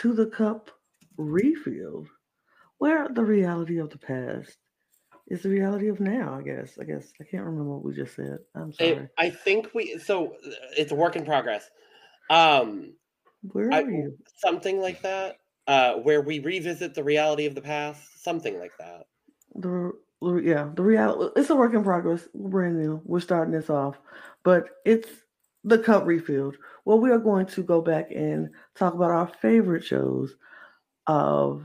[0.00, 0.70] to the cup
[1.16, 2.08] refilled,
[2.78, 4.56] where the reality of the past
[5.28, 6.36] is the reality of now.
[6.38, 6.78] I guess.
[6.80, 8.38] I guess I can't remember what we just said.
[8.54, 8.90] I'm sorry.
[8.90, 9.98] It, I think we.
[9.98, 10.36] So
[10.76, 11.68] it's a work in progress.
[12.30, 12.94] Um,
[13.52, 14.18] where I- are you?
[14.36, 15.36] something like that.
[15.66, 18.24] Uh, where we revisit the reality of the past.
[18.24, 19.06] Something like that.
[19.54, 19.92] The,
[20.42, 21.32] yeah, the reality.
[21.40, 22.26] It's a work in progress.
[22.34, 23.00] Brand new.
[23.04, 23.96] We're starting this off,
[24.42, 25.08] but it's
[25.64, 26.56] the cup refilled.
[26.84, 30.34] Well, we are going to go back and talk about our favorite shows
[31.06, 31.64] of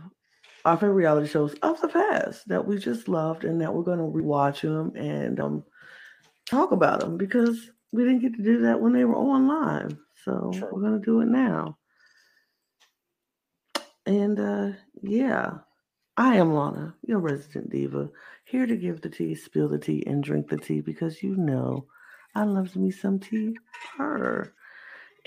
[0.66, 4.00] our favorite reality shows of the past that we just loved and that we're going
[4.00, 5.64] to rewatch them and um
[6.46, 9.98] talk about them because we didn't get to do that when they were on live.
[10.24, 10.70] So True.
[10.72, 11.78] we're going to do it now.
[14.08, 15.52] And uh yeah,
[16.18, 18.10] I am Lana, your resident diva,
[18.46, 21.86] here to give the tea, spill the tea, and drink the tea because you know
[22.34, 23.56] I love me some tea.
[23.98, 24.55] Her.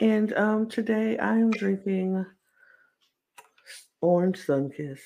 [0.01, 2.25] And um today I am drinking
[4.01, 5.01] orange Sunkist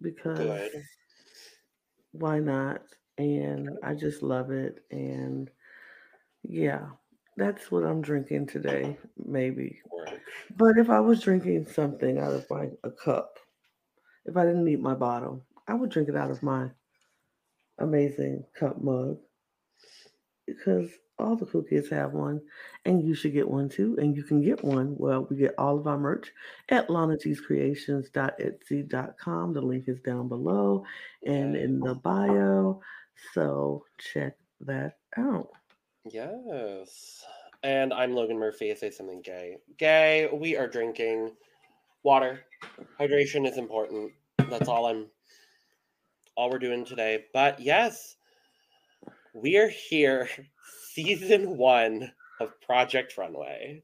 [0.00, 0.82] because Good.
[2.12, 2.82] why not?
[3.18, 4.84] And I just love it.
[4.90, 5.50] And
[6.42, 6.86] yeah,
[7.36, 9.80] that's what I'm drinking today, maybe.
[10.56, 13.38] But if I was drinking something out of my a cup,
[14.24, 16.70] if I didn't need my bottle, I would drink it out of my
[17.78, 19.18] amazing cup mug
[20.46, 22.40] because all the cool kids have one,
[22.84, 23.96] and you should get one too.
[24.00, 24.94] And you can get one.
[24.96, 26.32] Well, we get all of our merch
[26.68, 29.52] at lanagcreations.etsy.com.
[29.52, 30.84] The link is down below
[31.24, 32.80] and in the bio.
[33.34, 35.48] So check that out.
[36.04, 37.24] Yes.
[37.62, 38.70] And I'm Logan Murphy.
[38.70, 39.56] I say something gay.
[39.76, 40.28] Gay.
[40.32, 41.32] We are drinking
[42.02, 42.44] water.
[43.00, 44.12] Hydration is important.
[44.48, 45.06] That's all I'm.
[46.36, 47.24] All we're doing today.
[47.34, 48.14] But yes,
[49.34, 50.28] we are here,
[50.98, 52.10] season one
[52.40, 53.82] of Project Runway.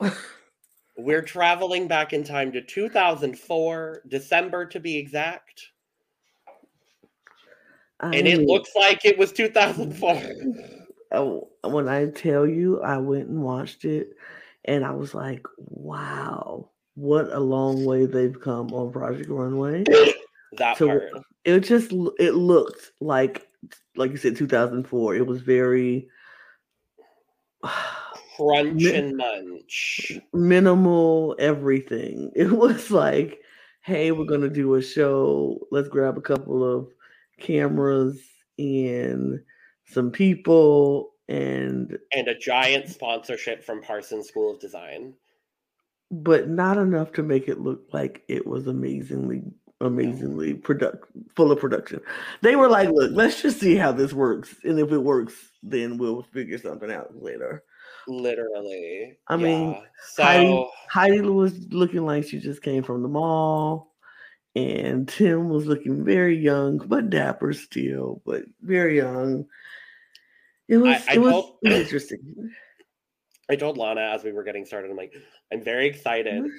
[0.96, 5.62] We're traveling back in time to 2004, December to be exact.
[8.00, 10.22] And it looks like it was 2004.
[11.12, 14.10] Oh, when I tell you, I went and watched it,
[14.64, 19.82] and I was like, "Wow, what a long way they've come on Project Runway."
[20.58, 21.02] That So- part.
[21.44, 21.90] It just
[22.20, 23.48] it looked like,
[23.96, 25.16] like you said, 2004.
[25.16, 26.08] It was very
[28.36, 30.18] Crunch Mi- and munch.
[30.32, 32.30] minimal everything.
[32.36, 33.40] It was like,
[33.82, 35.66] "Hey, we're gonna do a show.
[35.70, 36.88] Let's grab a couple of
[37.38, 38.20] cameras
[38.58, 39.40] and
[39.86, 45.14] some people and And a giant sponsorship from Parsons School of Design.
[46.10, 49.42] but not enough to make it look like it was amazingly
[49.80, 52.00] amazingly product full of production.
[52.42, 55.96] They were like look let's just see how this works and if it works then
[55.98, 57.62] we'll figure something out later.
[58.08, 59.18] Literally.
[59.28, 59.80] I mean, Yeah.
[60.12, 63.94] so Heidi- heidi was looking like she just came from the mall
[64.56, 69.46] and tim was looking very young but dapper still but very young.
[70.68, 72.50] It was I it was told- it was interesting.
[73.50, 75.12] I told Lana as we were getting started, I'm like,
[75.52, 76.56] I'm very excited mm-hmm.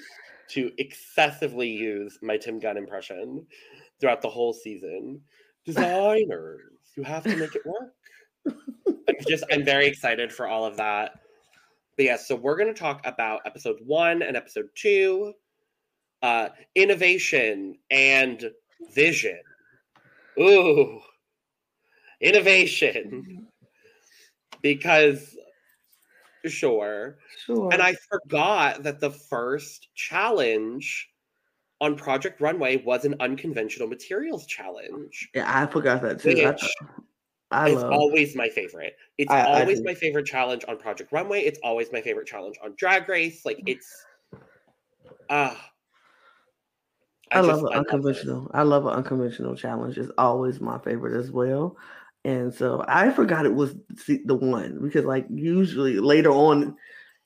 [0.51, 3.45] To excessively use my Tim Gunn impression
[3.99, 5.21] throughout the whole season.
[5.65, 6.61] Designers,
[6.95, 7.93] you have to make it work.
[8.47, 11.19] I'm just, I'm very excited for all of that.
[11.97, 15.33] But yeah, so we're going to talk about episode one and episode two,
[16.21, 18.49] uh, innovation and
[18.93, 19.39] vision.
[20.39, 21.01] Ooh,
[22.21, 23.47] innovation.
[24.61, 25.35] Because,
[26.45, 27.17] sure.
[27.45, 31.09] sure And I forgot that the first challenge
[31.79, 35.29] on Project Runway was an unconventional materials challenge.
[35.33, 36.73] yeah i forgot that too i, Which
[37.53, 38.95] I love always my favorite.
[39.17, 39.83] It's I- I always do.
[39.85, 41.41] my favorite challenge on Project Runway.
[41.41, 43.45] It's always my favorite challenge on Drag Race.
[43.45, 44.05] Like it's
[45.29, 45.53] uh
[47.33, 48.49] I, love just- an unconventional.
[48.53, 49.97] I love an unconventional challenge.
[49.97, 51.75] It's always my favorite as well.
[52.23, 53.75] And so I forgot it was
[54.07, 56.75] the one because, like, usually later on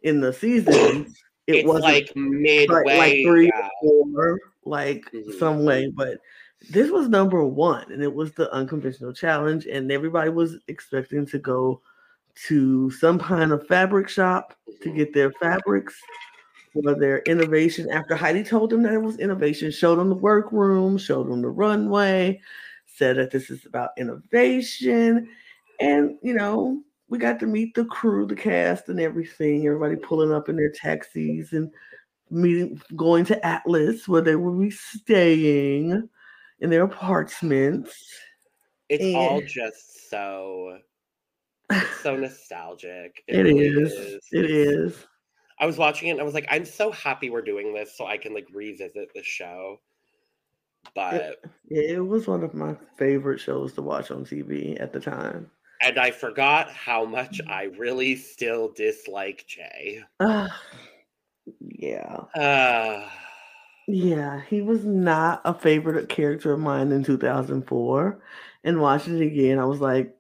[0.03, 1.13] in the season,
[1.47, 2.83] it was like midway.
[2.83, 3.69] like, like three yeah.
[3.81, 5.37] or four, like Mhm.
[5.37, 5.91] some way.
[5.93, 6.19] But
[6.71, 11.39] this was number one, and it was the unconventional challenge, and everybody was expecting to
[11.39, 11.81] go
[12.47, 14.95] to some kind of fabric shop to Mhm.
[14.95, 15.99] get their fabrics
[16.73, 17.89] for their innovation.
[17.89, 21.49] After Heidi told them that it was innovation, showed them the workroom, showed them the
[21.49, 22.41] runway,
[22.97, 25.29] said that this is about innovation.
[25.79, 29.65] And, you know, we got to meet the crew, the cast, and everything.
[29.65, 31.71] Everybody pulling up in their taxis and
[32.29, 36.09] meeting, going to Atlas where they will be staying
[36.59, 37.95] in their apartments.
[38.89, 40.79] It's all just so
[42.01, 43.23] so nostalgic.
[43.27, 44.27] It really is.
[44.31, 45.05] It is.
[45.59, 48.05] I was watching it and I was like, I'm so happy we're doing this so
[48.05, 49.79] I can like revisit the show.
[50.93, 54.99] But it, it was one of my favorite shows to watch on TV at the
[54.99, 55.49] time.
[55.81, 60.03] And I forgot how much I really still dislike Jay.
[60.19, 60.47] Uh,
[61.59, 62.15] yeah.
[62.35, 63.09] Uh,
[63.87, 68.21] yeah, he was not a favorite character of mine in 2004.
[68.63, 70.15] And watching it again, I was like,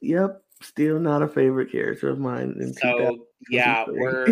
[0.00, 2.56] yep, still not a favorite character of mine.
[2.58, 4.26] In so, yeah, we're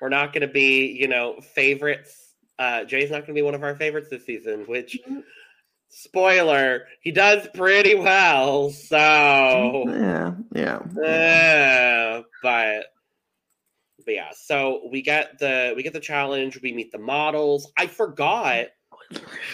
[0.00, 2.33] we're not going to be, you know, favorites.
[2.58, 5.20] Uh, Jay's not going to be one of our favorites this season, which mm-hmm
[5.94, 8.70] spoiler, he does pretty well.
[8.70, 10.78] So yeah, yeah.
[10.78, 12.86] Uh, but
[14.04, 16.60] but yeah, so we get the we get the challenge.
[16.62, 17.70] We meet the models.
[17.78, 18.66] I forgot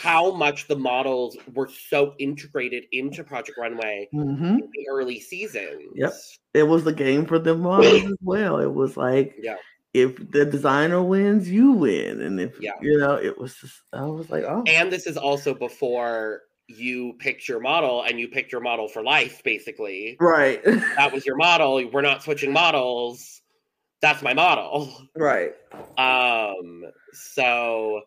[0.02, 4.44] how much the models were so integrated into Project Runway mm-hmm.
[4.44, 5.92] in the early seasons.
[5.94, 6.12] Yep,
[6.54, 8.58] it was the game for the models as well.
[8.58, 9.56] It was like yeah
[9.92, 12.20] if the designer wins, you win.
[12.20, 12.72] And if yeah.
[12.80, 14.62] you know, it was just I was like, oh.
[14.66, 19.02] And this is also before you picked your model and you picked your model for
[19.02, 20.16] life, basically.
[20.20, 20.62] Right.
[20.64, 21.84] that was your model.
[21.92, 23.42] We're not switching models.
[24.00, 24.92] That's my model.
[25.16, 25.52] Right.
[25.98, 28.02] Um, so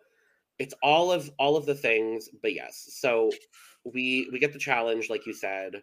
[0.60, 2.88] it's all of all of the things, but yes.
[2.94, 3.32] So
[3.84, 5.82] we we get the challenge, like you said.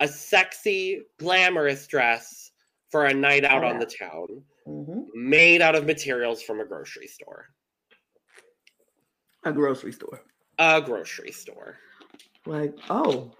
[0.00, 2.50] A sexy, glamorous dress
[2.90, 5.00] for a night out oh, on the town mm-hmm.
[5.14, 7.46] made out of materials from a grocery store.
[9.44, 10.22] A grocery store.
[10.58, 11.78] A grocery store.
[12.46, 13.32] Like, oh,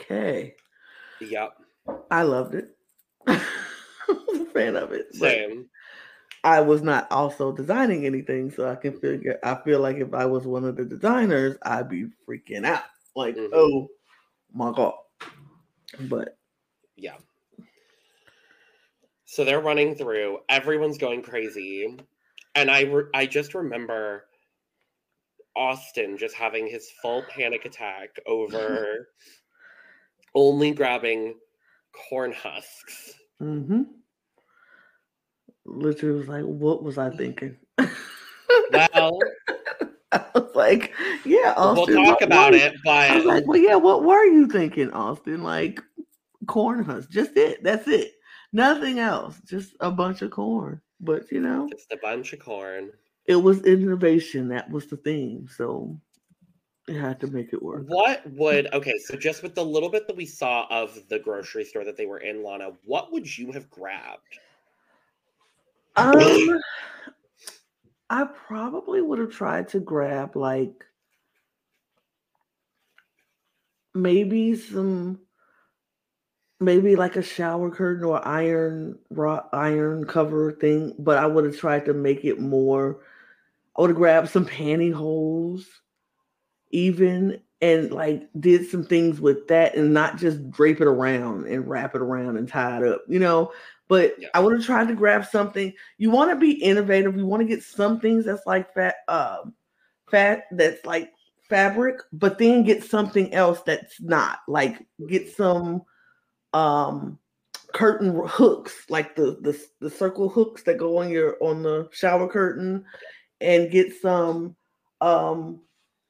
[0.00, 0.54] okay.
[1.20, 1.54] Yep.
[2.10, 2.76] I loved it.
[3.26, 3.40] I
[4.08, 5.14] was a fan of it.
[5.14, 5.68] Same.
[6.44, 9.38] I was not also designing anything, so I can figure.
[9.42, 12.84] I feel like if I was one of the designers, I'd be freaking out.
[13.16, 13.52] Like, mm-hmm.
[13.52, 13.88] oh
[14.52, 14.94] my god!
[16.02, 16.38] But
[16.96, 17.16] yeah,
[19.30, 20.38] so they're running through.
[20.48, 21.98] Everyone's going crazy,
[22.54, 24.24] and I re- I just remember
[25.54, 29.10] Austin just having his full panic attack over
[30.34, 31.34] only grabbing
[31.92, 33.12] corn husks.
[33.42, 33.82] Mm-hmm.
[35.66, 37.54] Literally was like, what was I thinking?
[37.76, 39.18] well,
[40.12, 40.94] I was like,
[41.26, 41.96] yeah, Austin.
[41.96, 45.42] We'll talk about it, but I was like, well, yeah, what were you thinking, Austin?
[45.42, 45.82] Like
[46.46, 47.62] corn husks, just it.
[47.62, 48.14] That's it.
[48.52, 50.80] Nothing else, just a bunch of corn.
[51.00, 52.90] But you know, just a bunch of corn.
[53.26, 54.48] It was innovation.
[54.48, 55.48] That was the theme.
[55.54, 55.98] So
[56.88, 57.84] it had to make it work.
[57.86, 58.96] What would okay?
[59.04, 62.06] So just with the little bit that we saw of the grocery store that they
[62.06, 64.38] were in, Lana, what would you have grabbed?
[65.96, 66.60] Um,
[68.08, 70.84] I probably would have tried to grab like
[73.94, 75.20] maybe some
[76.60, 81.56] maybe like a shower curtain or iron raw iron cover thing, but I would have
[81.56, 83.00] tried to make it more.
[83.76, 85.64] I would have grabbed some pantyhose,
[86.70, 91.68] even and like did some things with that and not just drape it around and
[91.68, 93.52] wrap it around and tie it up, you know.
[93.88, 94.28] But yeah.
[94.34, 95.72] I would have tried to grab something.
[95.96, 97.16] You want to be innovative.
[97.16, 99.54] You want to get some things that's like fat, um,
[100.10, 101.12] fat that's like
[101.48, 104.40] fabric, but then get something else that's not.
[104.46, 105.82] Like get some
[106.52, 107.18] um
[107.74, 112.28] curtain hooks like the, the the circle hooks that go on your on the shower
[112.28, 112.84] curtain
[113.40, 114.56] and get some
[115.00, 115.60] um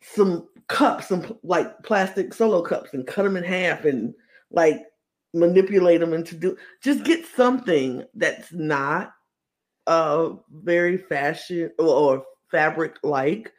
[0.02, 4.14] some cups some like plastic solo cups and cut them in half and
[4.50, 4.80] like
[5.35, 9.12] manipulate them into do just get something that's not
[9.87, 13.52] uh very fashion or, or fabric like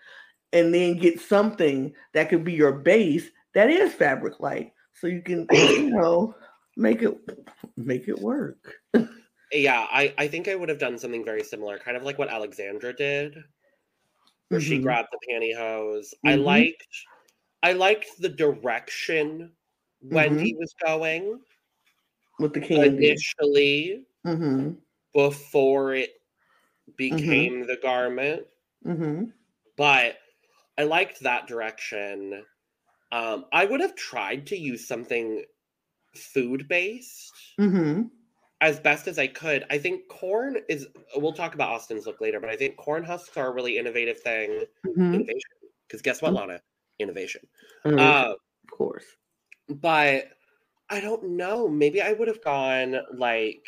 [0.53, 4.73] and then get something that could be your base that is fabric like.
[4.93, 6.35] So you can you know
[6.79, 7.15] make it
[7.77, 8.57] make it work.
[9.51, 12.29] yeah, I I think I would have done something very similar, kind of like what
[12.29, 13.35] Alexandra did,
[14.47, 14.69] where mm-hmm.
[14.69, 16.13] she grabbed the pantyhose.
[16.25, 16.29] Mm-hmm.
[16.29, 16.87] I liked
[17.61, 19.51] I liked the direction
[20.01, 20.59] Wendy mm-hmm.
[20.59, 21.39] was going
[22.39, 24.71] with the candy initially mm-hmm.
[25.13, 26.11] before it
[26.95, 28.43] became the garment.
[28.87, 29.25] Mm-hmm.
[29.75, 30.17] But
[30.77, 32.43] I liked that direction.
[33.11, 35.43] Um, I would have tried to use something
[36.15, 38.03] food based mm-hmm.
[38.61, 39.65] as best as I could.
[39.69, 40.87] I think corn is.
[41.15, 44.19] We'll talk about Austin's look later, but I think corn husks are a really innovative
[44.19, 44.63] thing.
[44.85, 45.13] Mm-hmm.
[45.13, 45.51] Innovation,
[45.87, 46.49] because guess what, mm-hmm.
[46.49, 46.61] Lana?
[46.99, 47.41] Innovation.
[47.85, 47.99] Mm-hmm.
[47.99, 49.05] Uh, of course.
[49.67, 50.29] But
[50.89, 51.67] I don't know.
[51.67, 53.67] Maybe I would have gone like.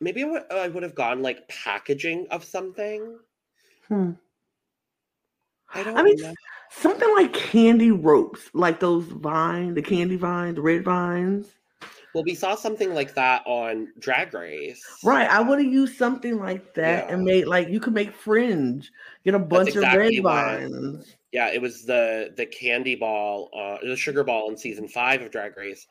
[0.00, 3.18] Maybe I would, I would have gone like packaging of something.
[3.88, 4.12] Hmm.
[5.74, 6.34] I don't I mean, know
[6.72, 11.54] something like candy ropes, like those vine, the candy vines, the red vines.
[12.14, 14.84] Well, we saw something like that on Drag Race.
[15.02, 15.28] Right.
[15.28, 17.32] I would have used something like that and Yeah.
[17.34, 18.90] made like you could make fringe,
[19.24, 21.16] get a bunch exactly of red vines.
[21.32, 25.30] Yeah, it was the the candy ball, uh, the sugar ball in season five of
[25.30, 25.86] Drag Race.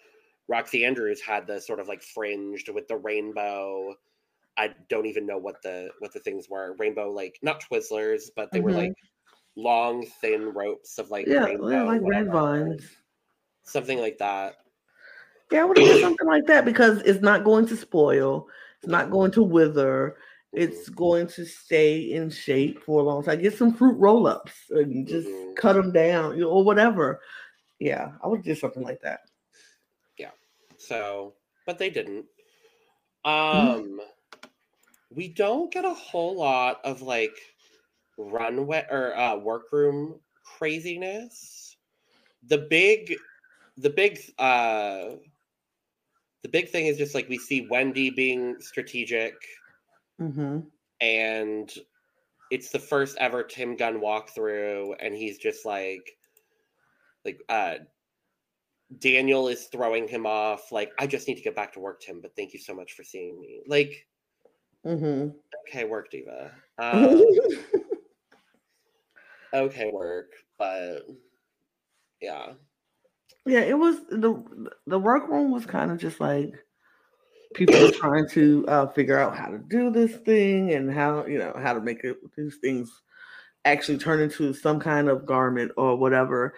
[0.51, 3.95] Roxxxy Andrews had the sort of like fringed with the rainbow.
[4.57, 6.75] I don't even know what the what the things were.
[6.77, 8.75] Rainbow like not Twizzlers, but they were Mhm.
[8.75, 8.93] like
[9.55, 12.97] long thin ropes of like Yeah, rainbow, like red vines.
[13.63, 14.57] something like that.
[15.51, 19.11] Yeah, I would have something like that because it's not going to spoil, it's not
[19.11, 20.17] going to wither,
[20.53, 20.95] it's Mhm.
[20.95, 23.41] going to stay in shape for a long time.
[23.41, 25.55] Get some fruit roll ups and just Mhm.
[25.55, 27.21] cut them down you know, or whatever.
[27.79, 29.21] Yeah, I would do something like that.
[30.17, 30.31] Yeah.
[30.77, 32.25] So, but they didn't.
[33.53, 33.81] Mm-hmm.
[33.81, 34.01] Um,
[35.09, 37.37] we don't get a whole lot of like
[38.29, 41.77] runway or uh, workroom craziness.
[42.47, 43.15] The big,
[43.77, 45.15] the big, uh,
[46.43, 49.35] the big thing is just like we see Wendy being strategic,
[50.19, 50.59] hmm
[50.99, 51.71] and
[52.51, 56.17] it's the first ever Tim Gunn walkthrough, and he's just like,
[57.25, 57.75] like, uh,
[58.99, 60.71] Daniel is throwing him off.
[60.71, 62.93] Like, I just need to get back to work, Tim, but thank you so much
[62.93, 63.61] for seeing me.
[63.65, 64.05] Like,
[64.83, 65.29] hmm
[65.67, 66.51] okay, work, Diva.
[66.77, 67.21] Um,
[69.53, 71.01] okay, work, but
[72.21, 72.53] yeah.
[73.45, 76.53] yeah, it was the the workroom was kind of just like
[77.53, 81.53] people trying to uh, figure out how to do this thing and how you know
[81.61, 83.01] how to make it, these things
[83.65, 86.55] actually turn into some kind of garment or whatever.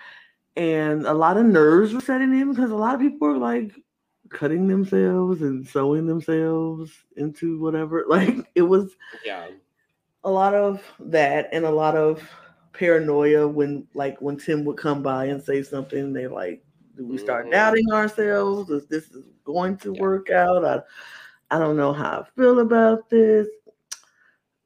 [0.57, 3.73] And a lot of nerves were setting in because a lot of people were like
[4.29, 8.05] cutting themselves and sewing themselves into whatever.
[8.09, 8.95] Like it was
[9.25, 9.47] Yeah.
[10.23, 12.21] a lot of that and a lot of
[12.74, 16.63] paranoia when like when Tim would come by and say something, they like,
[16.98, 17.51] do we start Mhm.
[17.51, 18.70] doubting ourselves?
[18.72, 20.65] Is this is going to work out?
[20.65, 20.82] I,
[21.51, 23.48] I don't know how I feel about this.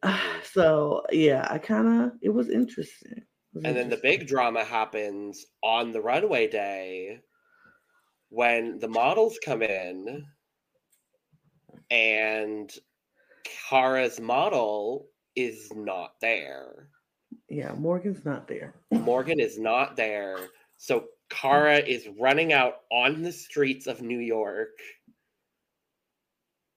[0.03, 0.43] Mhm.
[0.43, 3.11] So yeah, I kind of it was interesting.
[3.17, 7.21] It was And then the big drama happens on the runway day
[8.29, 10.25] when the models come in
[11.89, 12.71] and
[13.43, 16.89] Kara's model is not there.
[17.49, 18.75] Yeah, Morgan's not there.
[18.91, 20.37] Morgan is not there.
[20.77, 24.77] So Kara is running out on the streets of New York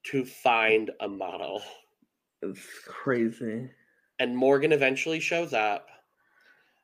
[0.04, 1.62] to find a model.
[2.42, 3.70] It's crazy.
[4.18, 5.88] And Morgan eventually shows up,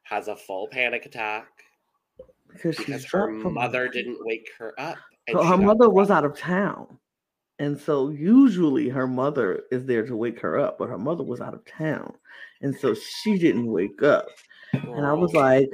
[0.02, 1.48] has a full panic attack
[2.52, 4.98] Because she's because her mother didn't wake her up.
[5.30, 6.98] So her mother was out of town.
[7.58, 11.40] And so usually her mother is there to wake her up, but her mother was
[11.40, 12.14] out of town.
[12.62, 14.26] And so she didn't wake up.
[14.72, 15.68] And I was like,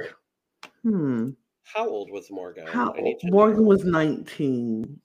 [0.83, 1.29] hmm,
[1.63, 2.67] How old was Morgan?
[2.67, 3.67] how Morgan know.
[3.69, 4.99] was 19.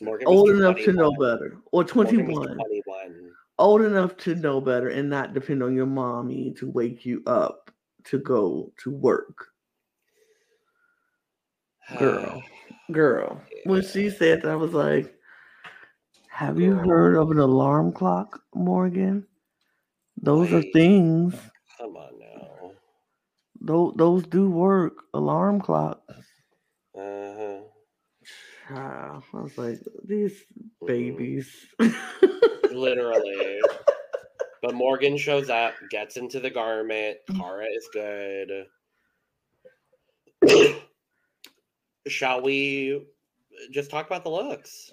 [0.00, 1.58] Morgan was Old enough to know better.
[1.72, 2.34] Or 21.
[2.54, 3.30] 21.
[3.58, 7.70] Old enough to know better and not depend on your mommy to wake you up
[8.04, 9.48] to go to work.
[11.98, 12.42] Girl.
[12.92, 13.40] Girl.
[13.64, 15.14] When she said that, I was like,
[16.28, 19.26] have you heard of an alarm clock, Morgan?
[20.20, 21.34] Those are things.
[21.78, 22.72] Come on now.
[23.60, 25.04] Those, those do work.
[25.14, 26.00] Alarm clocks.
[26.96, 27.60] Uh-huh.
[28.68, 29.22] Child.
[29.34, 30.44] I was like, these
[30.82, 30.86] Mhm.
[30.86, 31.66] babies.
[32.70, 33.60] Literally.
[34.62, 37.18] but Morgan shows up, gets into the garment.
[37.36, 38.66] Kara is good.
[42.08, 43.06] Shall we
[43.70, 44.92] just talk about the looks?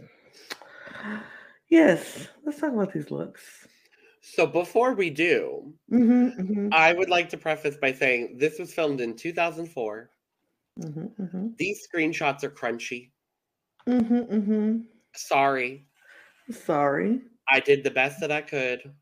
[1.70, 2.28] yes.
[2.46, 3.68] Let's talk about these looks.
[4.34, 8.74] So before we do, Mm-hmm, mm-hmm, I would like to preface by saying this was
[8.74, 10.10] filmed in 2004.
[10.80, 13.12] mm-hmm, mm-hmm, These screenshots are crunchy.
[13.88, 14.78] mm-hmm, mm-hmm.
[15.16, 15.88] Sorry.
[16.52, 17.22] Sorry.
[17.50, 18.94] I did the best that I could.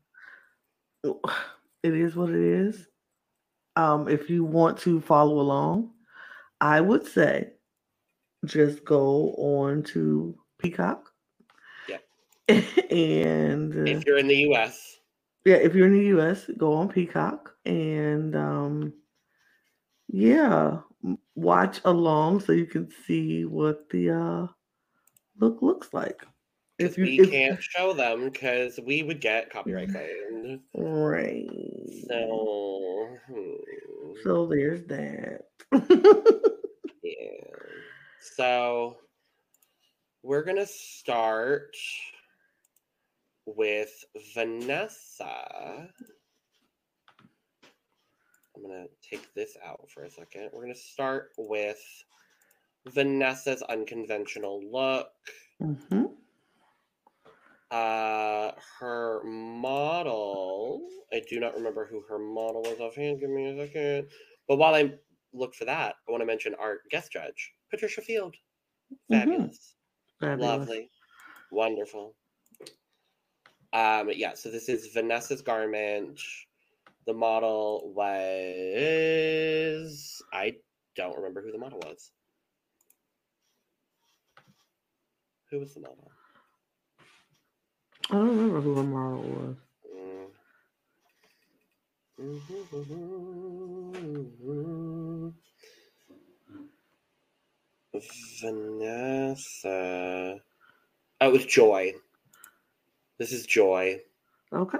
[1.04, 2.88] It is what it is.
[3.76, 5.92] Um, if you want to follow along,
[6.60, 7.52] I would say
[8.44, 11.12] just go on to Peacock.
[11.88, 12.02] Yep.
[12.90, 14.97] and uh, If you're in the US,
[15.48, 18.92] yeah, if you're in the US, go on Peacock and um
[20.08, 20.80] yeah,
[21.34, 24.46] watch along so you can see what the uh
[25.38, 26.22] look looks like.
[26.78, 30.60] If you we if, can't show them because we would get copyright claimed.
[30.74, 31.48] right.
[32.08, 35.46] So, hmm, So there's that.
[37.02, 37.48] yeah.
[38.20, 38.98] So,
[40.22, 41.74] we're going to start
[43.56, 45.88] with Vanessa.
[48.56, 50.50] I'm going to take this out for a second.
[50.52, 51.80] We're going to start with
[52.88, 55.10] Vanessa's unconventional look.
[55.60, 56.04] hmm
[57.70, 60.80] Uh, her model.
[61.12, 63.20] I do not remember who her model was offhand.
[63.20, 64.08] Give me a second.
[64.48, 64.94] But while I
[65.32, 68.34] look for that, I want to mention our guest judge, Patricia Field.
[69.10, 69.74] Fabulous.
[70.20, 70.48] Fabulous.
[70.48, 70.90] Lovely.
[71.52, 72.14] Wonderful.
[73.72, 76.20] Um, yeah, so this is Vanessa's garment.
[77.06, 78.42] The model was
[80.32, 80.56] I
[80.96, 82.10] don't remember who the model was.
[85.50, 86.10] Who was the model?
[88.10, 89.56] I don't remember who the model was.
[89.94, 90.26] Mm.
[98.40, 100.40] Vanessa.
[101.20, 101.94] Oh, it was Joy.
[103.18, 104.00] This is Joy.
[104.52, 104.78] Okay.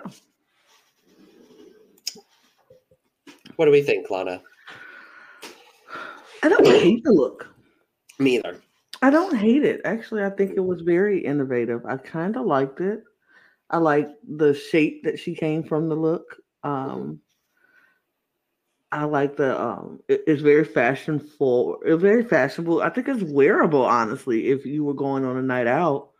[3.57, 4.40] What do we think, Lana?
[6.42, 7.49] I don't hate the look.
[8.21, 8.61] Me either.
[9.02, 9.80] I don't hate it.
[9.85, 11.85] Actually, I think it was very innovative.
[11.87, 13.02] I kind of liked it.
[13.71, 16.37] I like the shape that she came from the look.
[16.62, 17.21] Um,
[18.90, 21.78] I like the um it- it's very fashionable.
[21.85, 22.80] It's very fashionable.
[22.80, 26.11] I think it's wearable, honestly, if you were going on a night out.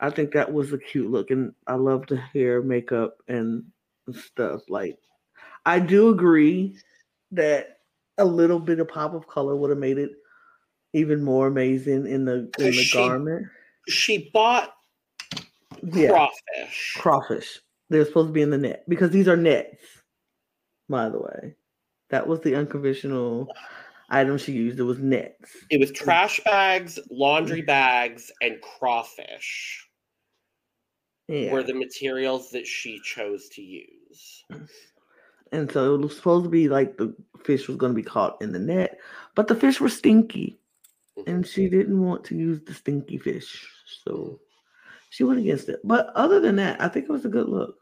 [0.00, 3.64] I think that was a cute look, and I love the hair, makeup, and
[4.12, 4.62] stuff.
[4.68, 4.96] Like,
[5.66, 6.76] I do agree
[7.32, 7.80] that
[8.16, 10.10] a little bit of pop of color would have made it
[10.92, 13.46] even more amazing in the in the She- garment.
[13.88, 14.74] She bought
[15.82, 16.94] Yeah, crawfish.
[16.98, 17.60] crawfish.
[17.88, 19.82] They're supposed to be in the net because these are nets.
[20.88, 21.54] By the way,
[22.10, 23.48] that was the unconventional
[24.10, 24.78] item she used.
[24.78, 25.56] It was nets.
[25.70, 27.66] It was trash bags, laundry mm.
[27.66, 29.87] bags, and crawfish
[31.28, 34.44] Yeah, were the materials that she chose to use.
[35.52, 37.14] and so it was supposed to be like the
[37.44, 38.98] fish was going to be caught in the net,
[39.34, 40.58] but the fish were stinky,
[41.26, 43.68] and she didn't want to use the stinky fish,
[44.04, 44.40] so
[45.10, 45.80] she went against it.
[45.84, 47.76] But other than that, I think it was a good look.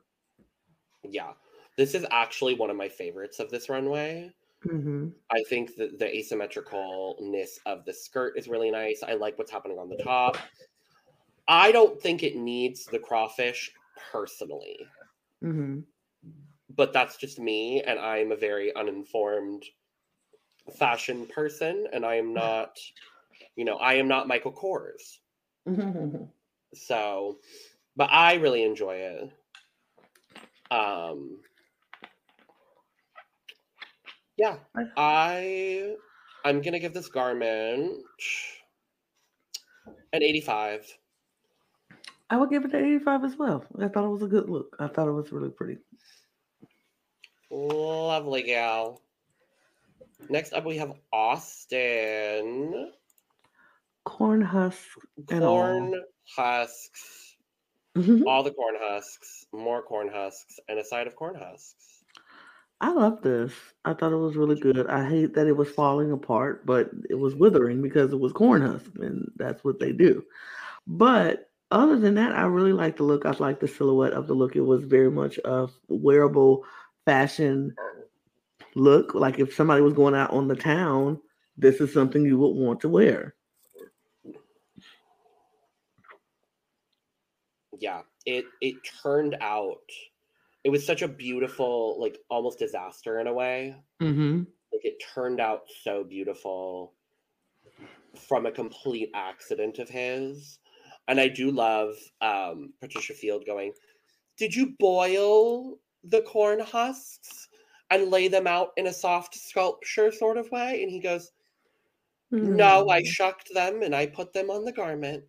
[1.02, 1.32] Yeah.
[1.76, 4.32] This is actually one of my favorites of this runway.
[4.62, 9.02] hmm I think that the asymmetricalness of the skirt is really nice.
[9.02, 10.38] I like what's happening on the top.
[11.48, 13.72] I don't think it needs the crawfish
[14.12, 14.87] personally,
[15.40, 15.80] hmm
[16.74, 19.64] but that's just me, and I'm a very uninformed
[20.78, 22.76] fashion person, and I am not,
[23.54, 25.18] you know, I am not Michael Kors.
[26.74, 27.38] So,
[27.96, 29.30] but I really enjoy it.
[30.70, 31.38] Um,
[34.37, 34.56] yeah,
[34.96, 35.94] I
[36.44, 38.02] I'm gonna give this garment
[40.12, 40.87] an 85.
[42.28, 43.64] I would give it an 85 as well.
[43.80, 44.76] I thought it was a good look.
[44.80, 45.78] I thought it was really pretty.
[47.50, 49.00] Lovely gal.
[50.28, 52.90] Next up, we have Austin.
[54.04, 54.98] Corn husk
[55.30, 55.56] and all.
[55.56, 56.02] Corn
[56.36, 57.36] husks,
[57.96, 58.26] mm-hmm.
[58.26, 62.04] all the corn husks, more corn husks, and a side of corn husks.
[62.80, 63.52] I love this.
[63.84, 64.86] I thought it was really good.
[64.86, 68.62] I hate that it was falling apart, but it was withering because it was corn
[68.62, 70.22] husk, and that's what they do.
[70.86, 73.26] But other than that, I really like the look.
[73.26, 74.57] I like the silhouette of the look.
[74.57, 76.64] It was very much a wearable
[77.05, 77.74] fashion
[78.74, 79.14] look.
[79.14, 81.20] Like if somebody was going out on the town,
[81.57, 83.35] this is something you would want to wear.
[87.79, 89.81] yeah it it turned out
[90.64, 94.38] it was such a beautiful like almost disaster in a way Mm-hmm.
[94.72, 96.94] like it turned out so beautiful
[98.29, 100.59] from a complete accident of his
[101.08, 103.72] and i do love um patricia field going
[104.36, 107.48] did you boil the corn husks
[107.90, 111.32] and lay them out in a soft sculpture sort of way and he goes
[112.30, 115.22] no i shucked them and i put them on the garment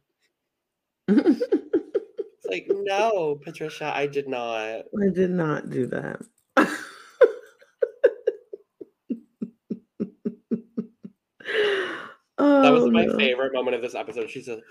[1.08, 6.22] it's like no patricia i did not I did not do that.
[12.38, 13.18] That was Oh, my no.
[13.18, 14.30] favorite moment of this episode.
[14.30, 14.62] She said,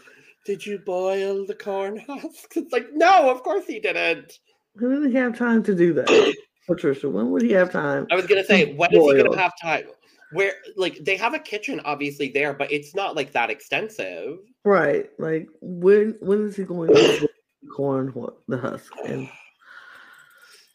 [0.47, 2.47] Did you boil the corn husks?
[2.57, 4.39] It's like, no, of course he didn't.
[4.75, 6.35] When did he have time to do that?
[6.69, 8.07] Patricia, when would he have time?
[8.11, 9.85] I was gonna say, when is he gonna have time?
[10.33, 14.39] Where like they have a kitchen obviously there, but it's not like that extensive.
[14.65, 15.09] Right.
[15.19, 17.29] Like when when is he going to boil
[17.63, 18.93] the corn what the husk?
[19.05, 19.29] And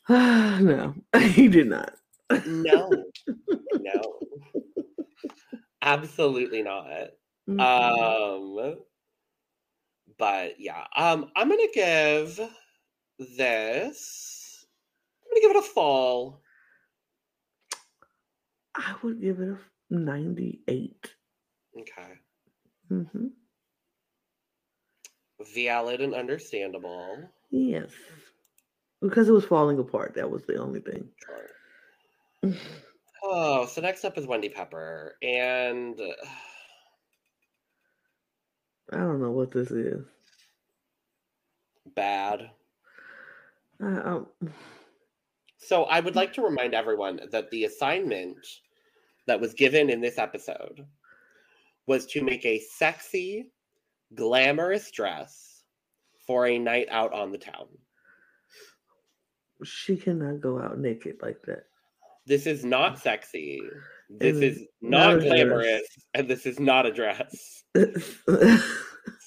[0.10, 1.93] no, he did not.
[2.45, 2.89] No.
[3.79, 4.19] no.
[5.81, 7.10] Absolutely not.
[7.49, 7.60] Mm-mm.
[7.60, 8.77] Um
[10.21, 10.86] but yeah.
[10.95, 12.39] Um I'm gonna give
[13.17, 14.65] this
[15.23, 16.41] I'm gonna give it a fall.
[18.75, 19.57] I would give it a
[19.89, 21.10] 98.
[21.79, 22.13] Okay.
[22.91, 23.27] Mm-hmm.
[25.55, 27.17] Valid and understandable.
[27.49, 27.89] Yes.
[29.01, 30.13] Because it was falling apart.
[30.15, 31.10] That was the only thing.
[31.25, 32.53] Sure.
[33.23, 36.25] Oh, so next up is Wendy Pepper, and uh,
[38.91, 40.06] I don't know what this is.
[41.95, 42.49] bad.
[43.82, 44.27] I, um,
[45.58, 48.38] So I would like to remind everyone that the assignment
[49.27, 50.86] that was given in this episode
[51.88, 53.51] was to make a sexy,
[54.13, 55.63] glamorous dress
[56.27, 57.67] for a night out on the town.
[59.63, 61.63] she cannot go out naked like that.
[62.25, 63.62] This is not sexy.
[64.19, 67.63] This is not not glamorous, and this is not a dress.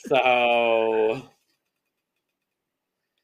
[0.07, 1.23] So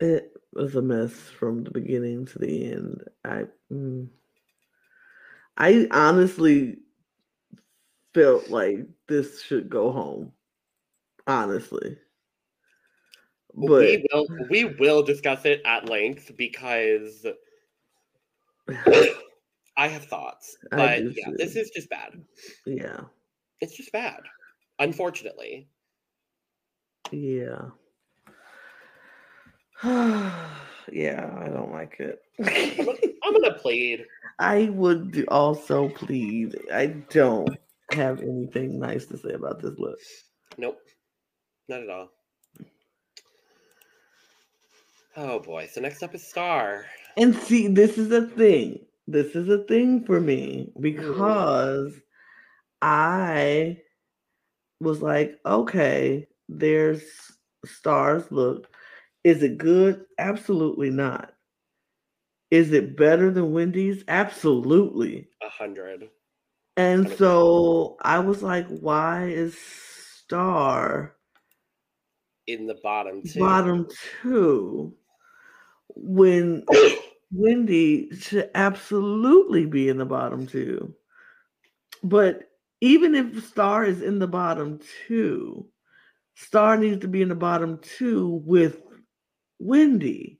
[0.01, 3.05] it was a mess from the beginning to the end.
[3.25, 4.09] I mm,
[5.57, 6.79] I honestly
[8.15, 10.33] felt like this should go home.
[11.27, 11.99] Honestly.
[13.53, 17.27] But we will we will discuss it at length because
[19.81, 20.59] I have thoughts.
[20.71, 21.37] But yeah, too.
[21.39, 22.13] this is just bad.
[22.67, 23.01] yeah.
[23.63, 24.21] It's just bad.
[24.79, 25.69] Unfortunately.
[27.11, 27.71] Yeah.
[29.83, 32.21] yeah, I don't like it.
[32.39, 34.05] I'm gonna, I'm gonna plead.
[34.39, 36.59] I would also plead.
[36.71, 37.57] I don't
[37.93, 39.99] have anything nice to say about this look.
[40.59, 40.79] Nope.
[41.71, 42.11] Not at all.
[45.17, 45.71] Oh boy.
[45.73, 46.85] So next up is Starr.
[47.17, 48.81] And see, this is a thing.
[49.11, 50.83] This is a thing for me mm-hmm.
[50.83, 51.93] because
[52.81, 53.79] I
[54.81, 57.03] was like, okay, there's
[57.67, 58.69] stars look.
[59.25, 60.05] Is it good?
[60.19, 61.33] Absolutely not.
[62.53, 64.05] Is it better than Wendy's?
[64.07, 65.29] Absolutely.
[65.43, 66.09] A hundred.
[66.77, 69.59] And so I was like, why is
[70.23, 71.17] Starr
[72.47, 73.41] In the bottom two.
[73.41, 73.89] bottom
[74.23, 74.95] two
[75.97, 76.65] when
[77.33, 80.95] Wendy should absolutely be in the bottom two?
[82.03, 82.49] But
[82.81, 85.67] even if Starr is in the bottom two,
[86.35, 88.81] Starr needs to be in the bottom two with
[89.59, 90.39] Wendy.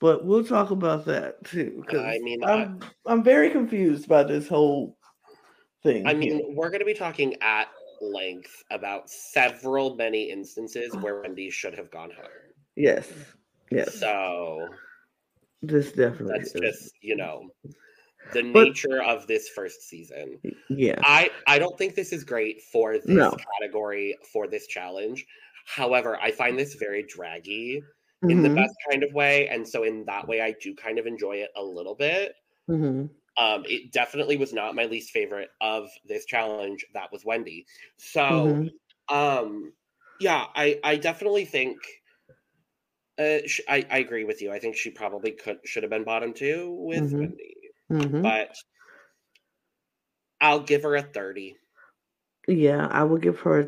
[0.00, 1.84] But we'll talk about that too.
[1.90, 4.96] I mean, I- I'm I'm very confused by this whole
[5.82, 6.06] thing.
[6.06, 6.18] I here.
[6.18, 7.68] mean, we're going to be talking at
[8.00, 12.26] length about several many instances where Wendy should have gone home.
[12.76, 13.10] yes,
[13.72, 14.68] yes, So
[15.62, 16.62] this definitely that's is.
[16.62, 17.50] just, you know,
[18.32, 20.42] the But- nature of this first season.
[20.68, 21.02] yeah.
[21.02, 23.36] I I don't think this is great for this No.
[23.60, 25.26] category for this challenge.
[25.66, 27.88] However, I find this very draggy
[28.28, 30.98] in the Mhm, best kind of way, and so in that way, I do kind
[30.98, 32.34] of enjoy it a little bit.
[32.68, 33.10] mhm.
[33.36, 36.84] Um, it definitely was not my least favorite of this challenge.
[36.94, 37.66] That was Wendy.
[37.96, 38.70] So, Mhm.
[39.08, 39.74] um,
[40.18, 41.78] yeah, I I definitely think.
[43.18, 44.52] Uh, sh- I I agree with you.
[44.52, 47.18] I think she probably could should have been bottom two with Mhm.
[47.18, 47.56] Wendy,
[47.90, 48.22] Mhm.
[48.22, 48.54] but
[50.40, 51.56] I'll give her a thirty.
[52.46, 53.66] Yeah, I will give her.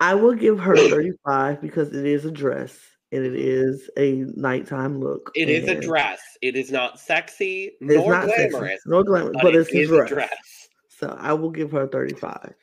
[0.00, 2.76] I will give her thirty-five because it is a dress
[3.12, 5.30] and it is a nighttime look.
[5.36, 6.20] It is a dress.
[6.42, 9.72] It is not sexy It's nor not sexy, glamorous, nor glamorous, but, but, it it's
[9.72, 10.10] a dress.
[10.10, 10.68] a dress.
[10.88, 12.54] So I will give her thirty-five.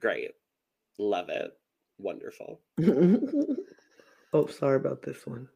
[0.00, 0.32] Great,
[0.98, 1.52] love it,
[1.98, 2.60] wonderful.
[4.32, 5.48] oh, sorry about this one.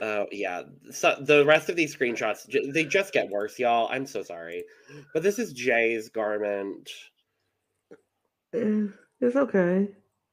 [0.00, 0.62] Oh yeah.
[0.90, 3.88] So the rest of these screenshots, they just get worse, y'all.
[3.90, 4.64] I'm so sorry,
[5.14, 6.90] but this is Jay's garment.
[8.54, 8.86] Eh,
[9.20, 9.88] it's okay.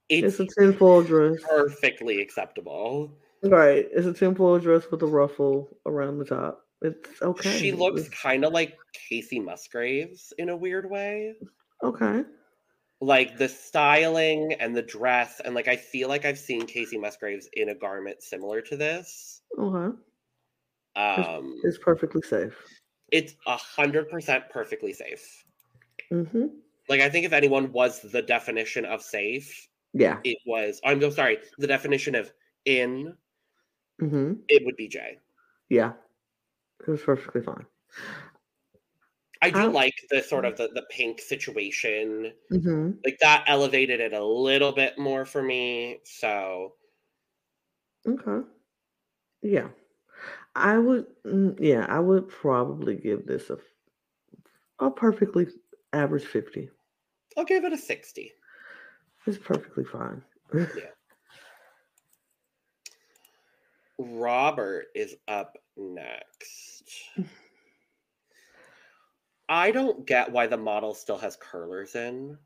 [0.09, 1.37] It's, It's a tinfoil dress.
[1.47, 3.17] perfectly acceptable.
[3.43, 3.85] Right.
[3.91, 6.63] It's a tinfoil dress with a ruffle around the top.
[6.81, 7.57] It's okay.
[7.57, 8.75] She looks kind of like
[9.11, 11.35] Kacey Musgraves in a weird way.
[11.83, 12.23] okay.
[12.99, 17.47] Like the styling and the dress, and like I feel like I've seen Kacey Musgraves
[17.53, 19.41] in a garment similar to this.
[19.57, 19.95] Okay.
[20.95, 22.55] Um, It's perfectly safe.
[23.11, 25.45] it's a hundred percent perfectly safe.
[26.11, 26.47] Mm-hmm.
[26.89, 30.17] Like I think if anyone was the definition of safe, Yeah.
[30.23, 30.81] it was.
[30.83, 31.37] I'm so sorry.
[31.59, 32.31] The definition of
[32.65, 33.15] in
[34.01, 34.33] Mm-hmm.
[34.47, 35.19] it would be Jay.
[35.69, 35.93] Yeah.
[36.81, 37.65] It was perfectly fine.
[39.41, 42.33] I do How- like the sort of the, the pink situation.
[42.51, 42.91] Mm-hmm.
[43.05, 45.99] Like that elevated it a little bit more for me.
[46.03, 46.73] So
[48.07, 48.47] Okay.
[49.41, 49.67] Yeah.
[50.55, 53.57] I would mm, yeah, I would probably give this a
[54.79, 55.47] a perfectly
[55.93, 56.69] average 50.
[57.37, 58.31] I'll give it a 60.
[59.25, 60.21] It's perfectly fine.
[60.53, 60.65] Yeah.
[63.99, 66.83] Robert is up next.
[69.49, 72.37] I don't get why the model still has curlers in.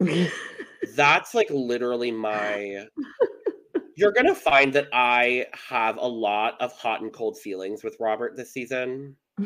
[0.96, 2.86] That's like literally my.
[3.96, 8.36] You're gonna find that I have a lot of hot and cold feelings with Robert
[8.36, 9.16] this season.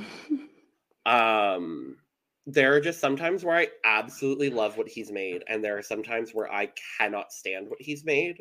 [1.07, 1.97] Um,
[2.47, 6.33] there are just sometimes where I absolutely love what he's made, and there are sometimes
[6.35, 8.37] where I cannot stand what he's made.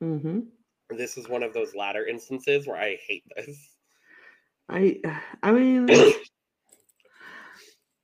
[0.00, 0.40] hmm
[0.88, 3.76] This is one of those latter instances where I hate this.
[4.70, 5.00] I
[5.42, 5.86] I mean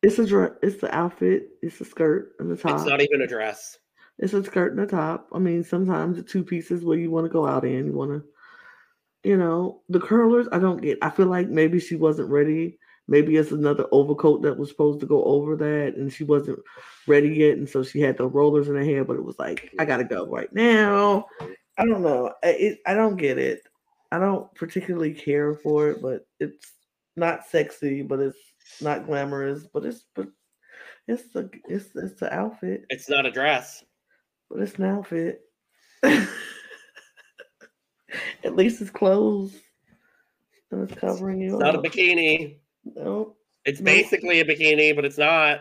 [0.02, 2.76] it's a dress it's the outfit, it's a skirt and the top.
[2.80, 3.78] It's not even a dress.
[4.18, 5.28] It's a skirt and a top.
[5.32, 8.11] I mean, sometimes the two pieces where you want to go out in, you want
[8.11, 8.24] to,
[9.28, 10.48] you know, the curlers.
[10.52, 10.98] I don't get.
[11.02, 12.78] I feel like maybe she wasn't ready.
[13.11, 16.58] Maybe it's another overcoat that was supposed to go over that, and she wasn't
[17.06, 19.04] ready yet, and so she had the rollers in her hair.
[19.04, 21.26] But it was like, I gotta go right now.
[21.78, 22.32] I don't know.
[22.44, 23.62] I- It, I don't get it.
[24.11, 26.72] I don't particularly care for it, but it's
[27.16, 28.38] not sexy, but it's
[28.81, 30.28] not glamorous, but it's but
[31.07, 32.85] it's the it's it's the outfit.
[32.90, 33.85] It's not a dress.
[34.50, 35.42] But it's an outfit.
[36.02, 36.28] At
[38.57, 39.54] least it's clothes.
[40.70, 41.54] And it's covering you.
[41.54, 42.59] It's not a bikini.
[42.85, 43.37] No.
[43.64, 43.85] It's No.
[43.85, 45.61] basically a bikini, but it's not.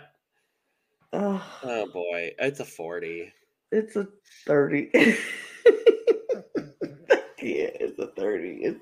[1.13, 3.31] Ugh, Oh boy, it's a 40.
[3.71, 4.07] it's a
[4.45, 4.89] 30.
[4.93, 5.09] yeah,
[7.41, 8.49] it's a 30.
[8.63, 8.79] It's...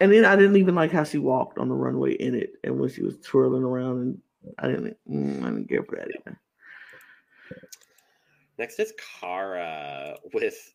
[0.00, 2.78] And then I didn't even like how she walked on the runway in it and
[2.78, 4.22] when she was twirling around and
[4.58, 6.40] I didn't mm, I didn't care for that either.
[8.58, 10.72] Next is Kara with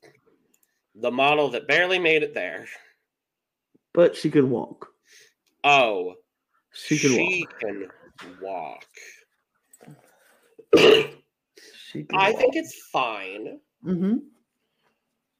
[0.96, 2.66] the model that barely made it there.
[3.94, 4.90] But she can walk.
[5.64, 6.16] Oh,
[6.74, 7.60] She can she walk.
[7.60, 7.90] can
[8.42, 8.86] walk.
[11.90, 12.40] She can I walk.
[12.40, 13.60] think it's fine.
[13.84, 14.16] hmm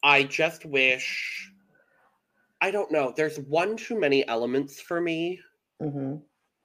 [0.04, 1.52] I just wish.
[2.64, 3.14] I don't know.
[3.14, 5.42] There's one too many elements for me,
[5.82, 6.16] hmm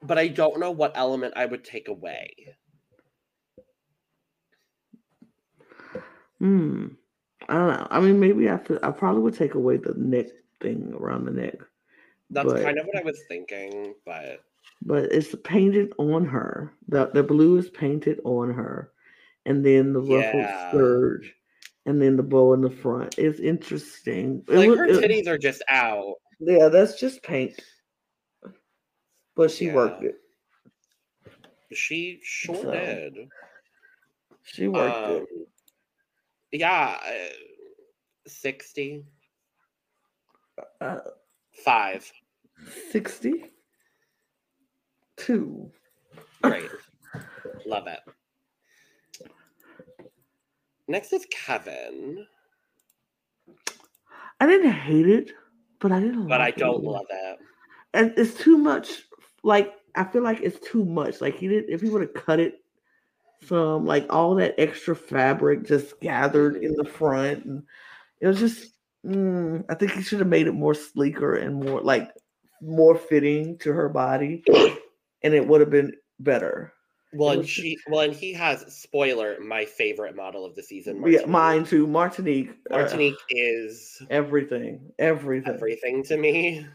[0.02, 2.32] but I don't know what element I would take away.
[6.38, 6.86] Hmm.
[7.48, 7.86] I don't know.
[7.90, 10.26] I mean, maybe I I probably would take away the neck
[10.60, 11.56] thing around the neck,
[12.30, 14.44] That's But- kind of what I was thinking, but
[14.82, 16.72] but it's painted on her.
[16.86, 18.92] The the blue is painted on her,
[19.46, 20.68] and then the ruffled Yeah.
[20.70, 21.24] skirt,
[21.88, 23.14] and then the bow in the front.
[23.18, 24.44] It's interesting.
[24.46, 26.16] Like would- her it- titties are just out.
[26.38, 27.58] yeah, that's just paint.
[29.34, 30.16] But she worked it.
[31.72, 33.28] She sure So, did.
[34.42, 35.26] She worked Um,
[36.52, 36.60] it.
[36.60, 39.04] yeah, uh, 60,
[40.80, 40.98] Uh,
[41.64, 42.12] 5.
[42.90, 43.44] Sixty
[45.16, 45.70] two.
[46.42, 46.68] Great.
[47.64, 48.00] Love it.
[50.88, 52.26] Next is Kevin,
[54.40, 55.32] I didn't hate it,
[55.80, 56.28] but I didn't.
[56.28, 56.90] but I don't either.
[56.90, 57.38] love it.
[57.94, 59.02] and it's too much.
[59.42, 61.20] Like I feel like it's too much.
[61.20, 61.68] Like he did.
[61.68, 62.62] If he would have cut it
[63.44, 67.62] some, like all that extra fabric just gathered in the front, and
[68.20, 68.72] it was just.
[69.04, 72.10] mm, I think he should have made it more sleeker and more like
[72.62, 74.42] more fitting to her body,
[75.22, 76.72] and it would have been better.
[77.12, 81.02] Well, and she, well, and he has spoiler, my favorite model of the season.
[81.06, 81.86] Yeah, mine too.
[81.86, 82.50] Martinique.
[82.70, 84.92] uh, Martinique is everything.
[84.98, 85.54] Everything.
[85.54, 86.66] everything to me.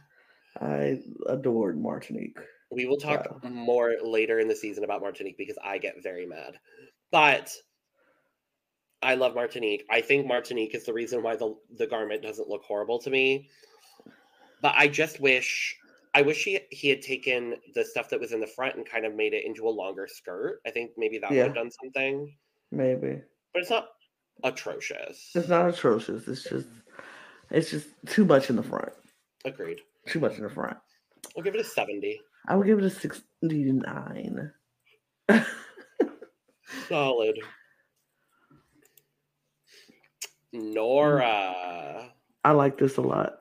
[0.59, 2.37] I adored Martinique.
[2.71, 3.49] We will talk Wow.
[3.49, 6.57] more later in the season about Martinique because I get very mad.
[7.11, 7.51] But
[9.03, 9.85] I love Martinique.
[9.91, 13.49] I think Martinique is the reason why the the garment doesn't look horrible to me.
[14.61, 15.75] But I just wish
[16.15, 19.05] I wish he he had taken the stuff that was in the front and kind
[19.05, 20.61] of made it into a longer skirt.
[20.65, 22.35] I think maybe that would have done something.
[22.71, 23.21] Maybe.
[23.53, 23.89] But it's not
[24.43, 25.31] atrocious.
[25.33, 26.27] It's not atrocious.
[26.27, 26.67] It's just
[27.49, 28.93] it's just too much in the front.
[29.45, 29.79] Agreed.
[30.07, 30.77] Too much in the front.
[31.35, 32.19] I'll give it a 70.
[32.47, 34.51] I would give it a sixty-nine.
[36.89, 37.39] Solid.
[40.51, 42.11] Nora.
[42.43, 43.39] I like this a lot.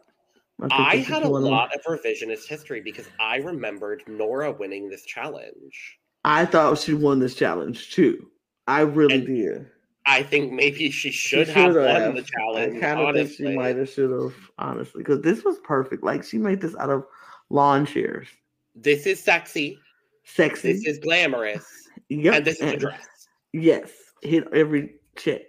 [0.71, 5.99] I had a lot of revisionist history because I remembered Nora winning this challenge.
[6.25, 8.29] I thought she won this challenge too.
[8.69, 9.67] I really And did.
[10.07, 12.15] I think maybe she She should have shoulda won have.
[12.17, 12.77] the challenge.
[12.77, 16.03] I kind of think she might have should have, honestly, because this was perfect.
[16.05, 17.05] Like she made this out of
[17.51, 18.29] lawn chairs.
[18.75, 19.79] This is sexy.
[20.25, 20.73] Sexy.
[20.73, 21.67] This is glamorous.
[22.09, 22.35] yep.
[22.35, 23.07] And this is a dress.
[23.53, 23.91] Yes.
[24.23, 25.43] Hit every check.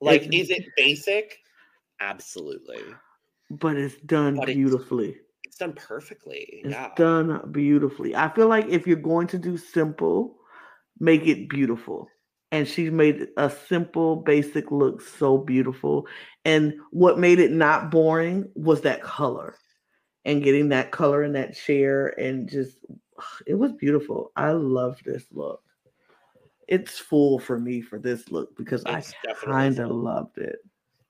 [0.00, 1.38] Like, It's- is it basic?
[2.00, 2.82] Absolutely.
[3.50, 5.16] But it's done But beautifully.
[5.44, 6.60] It's done perfectly.
[6.64, 6.90] It's yeah.
[6.96, 8.14] done beautifully.
[8.14, 10.36] I feel like if you're going to do simple,
[11.00, 12.08] make it beautiful.
[12.52, 16.06] And she made a simple, basic look so beautiful.
[16.44, 19.56] And what made it not boring was that color
[20.24, 22.78] and getting that color in that chair and just
[23.46, 24.32] it was beautiful.
[24.36, 25.62] I love this look.
[26.68, 30.58] it's full for me for this look because It's I definitely kind of loved it.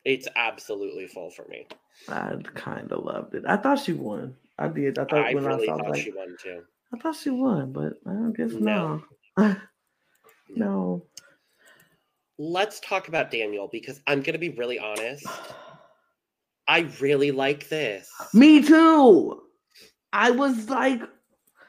[0.05, 1.66] It's absolutely full for me.
[2.08, 3.44] I kind of loved it.
[3.46, 4.37] I thought she won.
[4.58, 4.98] I did.
[4.98, 6.62] I thought I when really I saw thought like, she won too.
[6.92, 9.02] I thought she won, but I don't guess No.
[9.38, 9.56] no.
[10.48, 11.06] no.
[12.38, 15.26] Let's talk about Daniel because I'm gonna be really honest.
[16.68, 18.11] I really like this.
[18.34, 19.42] Me too.
[20.12, 21.00] I was like,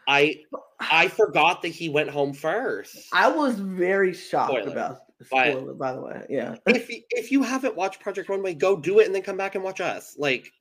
[0.07, 0.41] I
[0.79, 2.97] I forgot that he went home first.
[3.13, 4.71] I was very shocked Spoiler.
[4.71, 6.25] about spoiler, by the way.
[6.29, 6.55] Yeah.
[6.67, 9.55] if y- if you haven't watched Project Runway, go do it and then come back
[9.55, 10.15] and watch us.
[10.17, 10.51] Like,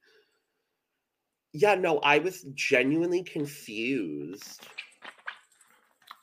[1.53, 4.67] yeah, no, I was genuinely confused.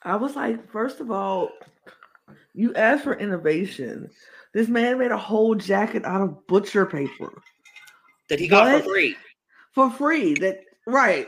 [0.04, 1.50] I was like, first of all,
[2.54, 4.10] you asked for innovation.
[4.54, 7.42] This man made a whole jacket out of butcher paper
[8.30, 8.84] That he got What?
[8.84, 9.16] for free.
[9.74, 10.34] for free.
[10.36, 11.28] That right.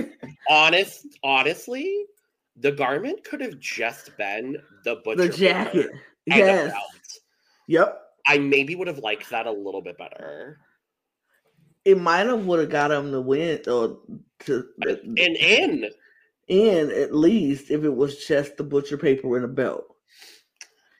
[0.50, 2.04] Honest, honestly,
[2.56, 5.86] the garment could have just been the butcher the jacket.
[5.92, 6.74] paper Yes.
[7.68, 8.02] Yep.
[8.26, 10.58] I maybe would have liked that a little bit better.
[11.84, 14.00] It might have would have got him to win or
[14.40, 15.90] to And in
[16.48, 19.84] in at least if it was just the butcher paper and a belt.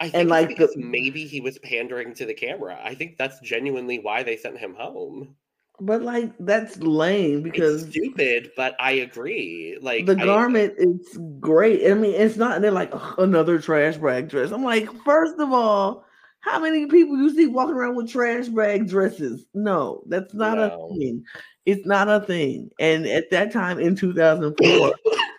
[0.00, 2.78] I think like, like the- maybe he was pandering to the camera.
[2.82, 5.34] I think that's genuinely why they sent him home.
[5.78, 9.78] But like that's lame because it's stupid, but I agree.
[9.80, 11.90] Like the I- garment is great.
[11.90, 12.62] I mean, it's not.
[12.62, 14.52] They're like another trash bag dress.
[14.52, 16.06] I'm like, first of all,
[16.40, 19.46] how many people you see walking around with trash bag dresses?
[19.52, 20.88] No, that's not No.
[20.90, 21.24] a thing.
[21.66, 22.70] It's not a thing.
[22.78, 24.94] And at that time in 2004,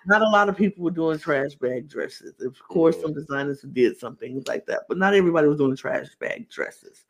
[0.08, 2.34] not a lot of people were doing trash bag dresses.
[2.42, 3.16] Of course, some mm.
[3.16, 7.06] designers who did some things like that, but not everybody was doing trash bag dresses.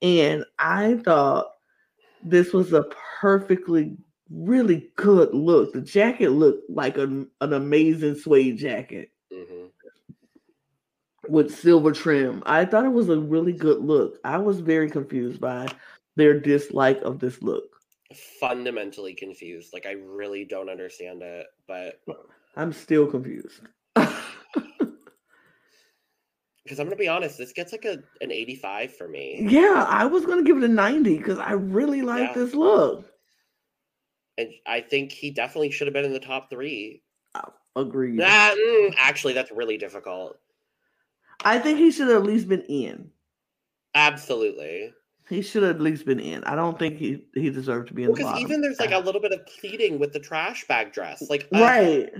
[0.00, 1.53] And I thought
[2.24, 2.84] this was a
[3.20, 3.96] perfectly
[4.30, 5.72] really good look.
[5.72, 9.70] The jacket looked like an, an amazing suede jacket Mhm.
[11.28, 12.42] with silver trim.
[12.46, 14.18] I thought it was a really good look.
[14.24, 15.68] I was very confused by
[16.16, 17.64] their dislike of this look.
[18.38, 19.72] fundamentally confused.
[19.72, 22.00] Like I really don't understand it, but
[22.56, 23.60] I'm still confused.
[26.64, 29.46] because I'm gonna be honest, this gets like a an 85 for me.
[29.48, 32.34] yeah, I was gonna give it a 90 because I really like Yeah.
[32.34, 33.04] this look.
[34.36, 37.02] And I think he definitely should have been in the top three.
[37.76, 38.16] Agreed.
[38.16, 40.38] Nah, mm, actually, that's really difficult.
[41.44, 43.10] I think he should have at least been in.
[43.94, 44.92] Absolutely.
[45.28, 46.44] He should have at least been in.
[46.44, 48.42] I don't think he he deserved to be in the Because bottom.
[48.42, 51.28] even there's like a little bit of pleading with the trash bag dress.
[51.28, 52.12] Like uh, right.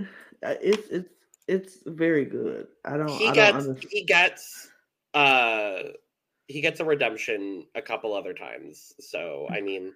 [0.43, 1.09] Uh, It's it's
[1.47, 2.67] it's very good.
[2.83, 3.09] I don't.
[3.09, 4.69] he I gets don't he gets
[5.13, 5.79] uh
[6.47, 8.93] he gets a redemption a couple other times.
[8.99, 9.93] So I mean,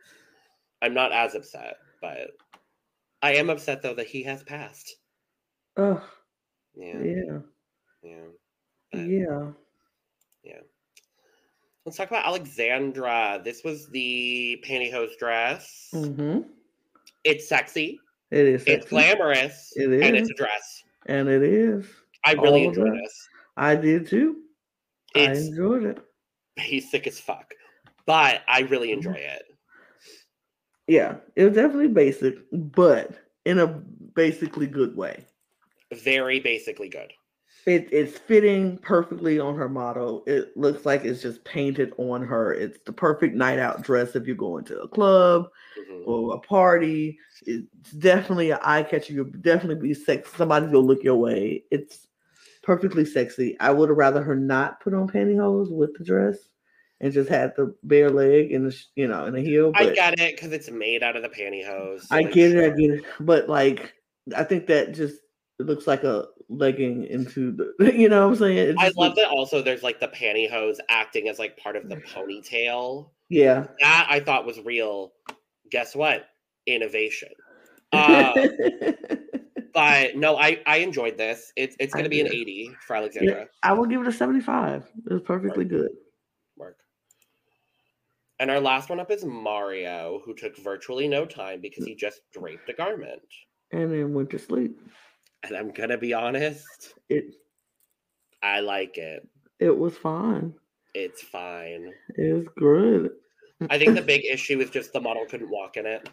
[0.81, 2.31] I'm not as upset, but
[3.21, 4.95] I am upset though that he has passed.
[5.77, 6.01] Ugh,
[6.75, 7.39] Yeah, yeah,
[8.03, 8.15] yeah.
[8.91, 9.51] But- yeah.
[11.89, 13.41] Let's talk about Alexandra.
[13.43, 15.89] This was the pantyhose dress.
[15.91, 16.41] Mm-hmm.
[17.23, 17.99] It's sexy.
[18.29, 18.63] It is.
[18.67, 19.73] It's glamorous.
[19.75, 20.83] It And it's a dress.
[21.09, 21.85] And it is.
[22.23, 23.01] I really All of enjoy that.
[23.01, 23.27] this.
[23.57, 24.37] I did too.
[25.15, 25.97] I It's enjoyed it.
[26.55, 27.53] basic as fuck.
[28.05, 28.71] But I Mm-hmm.
[28.71, 29.43] really enjoy it.
[30.87, 33.11] Yeah, it was definitely basic, but
[33.45, 35.25] in a basically good way.
[35.93, 37.11] Very basically good.
[37.65, 40.23] It, it's fitting perfectly on her model.
[40.25, 42.53] It looks like it's just painted on her.
[42.53, 46.07] It's the perfect night out dress if you're going to a club Mhm.
[46.07, 47.19] or a party.
[47.45, 49.13] It's definitely an eye catcher.
[49.13, 50.31] You'll definitely be sexy.
[50.35, 51.63] Somebody's gonna look your way.
[51.69, 52.07] It's
[52.63, 53.59] perfectly sexy.
[53.59, 56.37] I would have rather her not put on pantyhose with the dress
[57.01, 59.71] and just had the bare leg and the you know and the heel.
[59.75, 62.07] I get it because it's made out of the pantyhose.
[62.09, 62.63] I get it.
[62.63, 63.03] I get it.
[63.19, 63.93] But like,
[64.35, 65.17] I think that just
[65.59, 67.73] it looks like a legging into the.
[67.99, 68.75] You know what I'm saying?
[68.77, 71.97] I love looks- that also there's like the pantyhose acting as like part of the
[71.97, 73.11] ponytail.
[73.29, 73.67] Yeah.
[73.79, 75.13] That I thought was real.
[75.71, 76.27] Guess what?
[76.65, 77.29] Innovation.
[77.91, 78.33] Uh,
[79.73, 81.51] but no, I I enjoyed this.
[81.55, 83.47] It's it's gonna be an 80 for Alexandra.
[83.63, 84.85] I will give it a 75.
[85.09, 85.89] It was perfectly good.
[86.55, 86.77] Mark.
[88.39, 92.21] And our last one up is Mario, who took virtually no time because he just
[92.31, 93.21] draped a garment.
[93.71, 94.79] And then went to sleep.
[95.43, 97.35] And I'm gonna be honest, It
[98.41, 99.27] I like it.
[99.59, 100.53] it was fine.
[100.93, 101.93] It's fine.
[102.15, 103.11] It was good.
[103.69, 106.09] I think the big issue was just the model couldn't walk in it.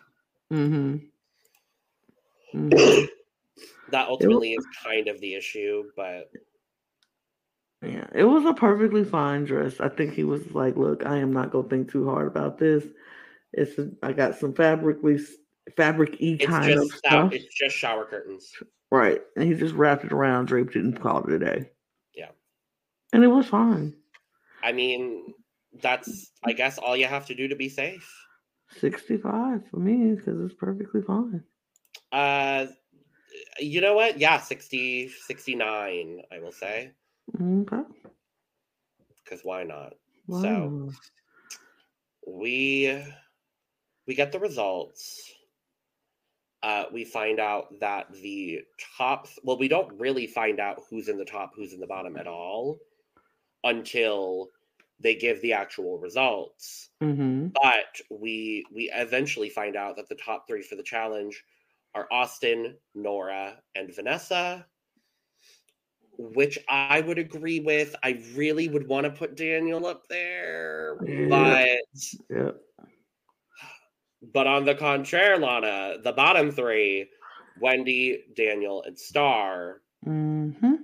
[0.52, 0.96] Mm-hmm.
[2.54, 3.08] Mhm.
[3.90, 6.30] That ultimately is kind of the issue, but
[7.82, 9.80] Yeah, it was a perfectly fine dress.
[9.80, 12.84] I think he was like, "Look, I am not gonna think too hard about this.
[13.52, 15.18] It's I got some fabrically
[15.76, 18.52] fabric it's kind of stuff, it's just shower curtains.
[18.90, 21.70] Right?" And he just wrapped it around, draped it, and called it a day.
[22.14, 22.30] Yeah.
[23.12, 23.94] And it was fine.
[24.62, 25.34] I mean,
[25.80, 28.08] that's I guess all you have to do to be safe.
[28.80, 31.42] 65 for me because it's perfectly fine.
[32.12, 32.66] Uh
[33.58, 34.18] you know what?
[34.18, 36.92] Yeah, 60 69, I will say.
[37.40, 37.82] Okay.
[39.24, 39.94] Because why not?
[40.26, 40.42] Wow.
[40.42, 40.92] So
[42.26, 43.04] we
[44.06, 45.32] we get the results.
[46.62, 48.60] Uh, we find out that the
[48.96, 52.16] top well, we don't really find out who's in the top, who's in the bottom
[52.16, 52.78] at all
[53.64, 54.48] until
[55.00, 56.90] they give the actual results.
[57.00, 61.44] hmm But we we eventually find out that the top three for the challenge
[61.94, 64.66] are Austin, Nora, and Vanessa.
[66.18, 67.94] Which I would agree with.
[68.02, 70.96] I really would want to put Daniel up there,
[71.28, 71.68] but
[72.30, 72.52] Yeah.
[74.32, 77.08] But on the contrary, Lana, the bottom three,
[77.60, 79.82] Wendy, Daniel, and Starr.
[80.04, 80.74] hmm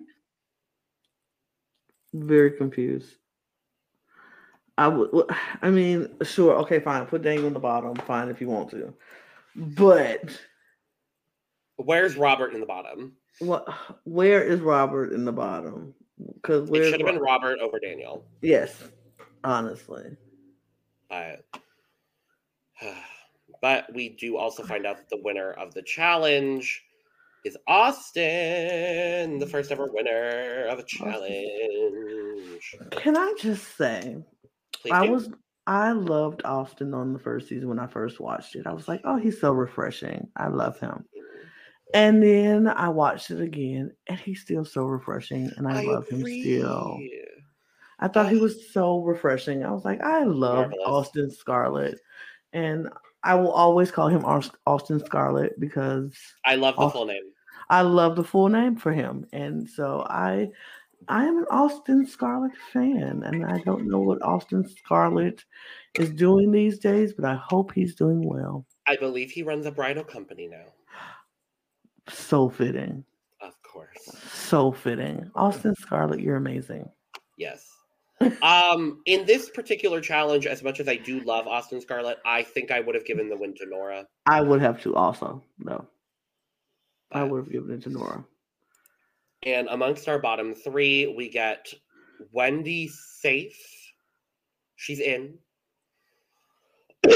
[2.13, 3.17] Very confused.
[4.79, 5.07] I would.
[5.11, 5.27] w-
[5.61, 6.57] I mean, sure.
[6.61, 7.05] Okay, fine.
[7.07, 7.95] Put Daniel in the bottom.
[7.97, 8.95] Fine if you want to.
[9.55, 10.39] But
[11.77, 13.15] Where's Robert in the bottom?
[13.39, 13.67] what?
[14.05, 15.95] Where is Robert in the bottom?
[16.35, 18.25] Because It should have been Robert over Daniel.
[18.41, 18.83] Yes,
[19.45, 20.17] honestly.
[21.11, 21.45] But,
[23.63, 26.85] but we do also find out that the winner of the challenge
[27.45, 32.77] is Austin, the first ever winner of a challenge.
[32.91, 34.17] Can I just say,
[34.83, 35.13] Please I do.
[35.13, 35.31] was
[35.67, 38.67] I loved Austin on the first season when I first watched it.
[38.67, 40.29] I was like, oh, he's so refreshing.
[40.37, 41.05] I love him.
[41.95, 46.25] And then I watched it again, and he's still so refreshing, and I, love him
[46.25, 46.99] still.
[48.01, 49.63] I thought he was so refreshing.
[49.63, 50.87] I was like, I love Marvelous.
[50.87, 52.01] Austin Scarlett,
[52.55, 52.89] and
[53.25, 54.25] I will always call him
[54.67, 57.23] Austin Scarlett because I love the Aust- full name.
[57.71, 60.51] I love the full name for him, and so I,
[61.09, 65.45] I am an Austin Scarlett fan, and I don't know what Austin Scarlett
[65.95, 68.67] is doing these days, but I hope he's doing well.
[68.87, 70.67] I believe he runs a bridal company now.
[72.09, 73.05] So fitting,
[73.41, 74.11] Of course.
[74.33, 75.31] so fitting.
[75.35, 76.89] Austin Scarlett, you're amazing.
[77.39, 77.69] Yes.
[78.43, 82.71] Um, in this particular challenge, as much as I do love Austin Scarlett, I think
[82.71, 84.07] I would have given the win to Nora.
[84.27, 85.43] I would have to also.
[85.59, 85.87] No,
[87.11, 88.25] I would have given it to Nora.
[89.45, 91.73] And amongst our bottom three, we get
[92.33, 93.59] Wendy safe.
[94.77, 95.39] She's in.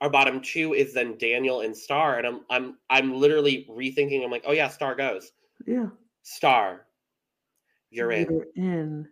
[0.00, 4.24] our bottom two is then Daniel and Starr, and I'm I'm I'm literally rethinking.
[4.24, 5.32] I'm like, oh yeah, Starr goes.
[5.66, 5.88] Yeah,
[6.22, 6.86] Starr,
[7.90, 8.30] you're in.
[8.30, 9.08] You're in.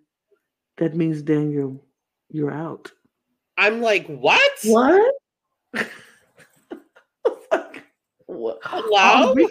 [0.78, 1.82] That means Daniel,
[2.30, 2.92] you're out.
[3.56, 4.50] I'm like, what?
[4.64, 5.14] What?
[8.26, 8.58] what?
[8.62, 9.34] Hello?
[9.34, 9.46] Alvi-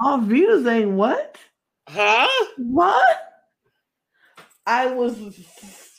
[0.00, 1.36] Alvita saying what?
[1.88, 2.28] Huh?
[2.58, 3.18] What?
[4.66, 5.16] I was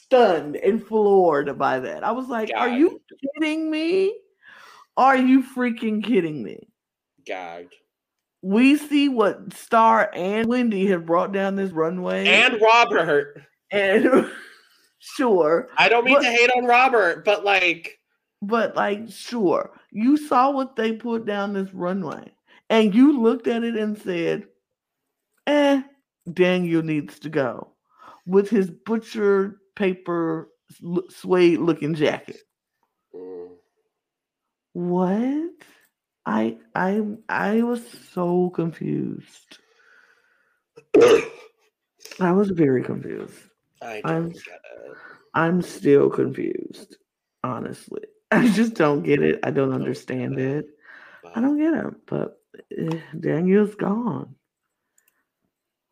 [0.03, 2.03] stunned and floored by that.
[2.03, 3.01] I was like, "Are you
[3.35, 4.15] kidding me?
[4.95, 6.69] Are you freaking kidding me?"
[7.25, 7.73] Gagged.
[8.41, 13.41] We see what Starr and Wendy have brought down this runway, And Robert.
[13.71, 14.29] and
[14.99, 17.99] sure, I don't mean But- to hate on Robert, but like,
[18.41, 22.31] But like, sure, you saw what they put down this runway,
[22.69, 24.47] and you looked at it and said,
[25.47, 25.81] "Eh,
[26.31, 27.73] Daniel needs to go,"
[28.25, 30.49] with his butcher paper
[31.09, 32.37] suede looking jacket.
[33.13, 33.57] mm,
[34.73, 35.51] What?
[36.25, 37.81] I I I was
[38.13, 39.57] so confused.
[42.21, 43.48] I was very confused.
[43.81, 44.37] I it.
[45.33, 46.97] I'm still confused,
[47.43, 48.01] honestly.
[48.31, 49.39] I just don't get it.
[49.43, 50.67] I don't understand it.
[51.33, 52.41] I don't get it, but
[52.77, 54.35] eh, Daniel's gone,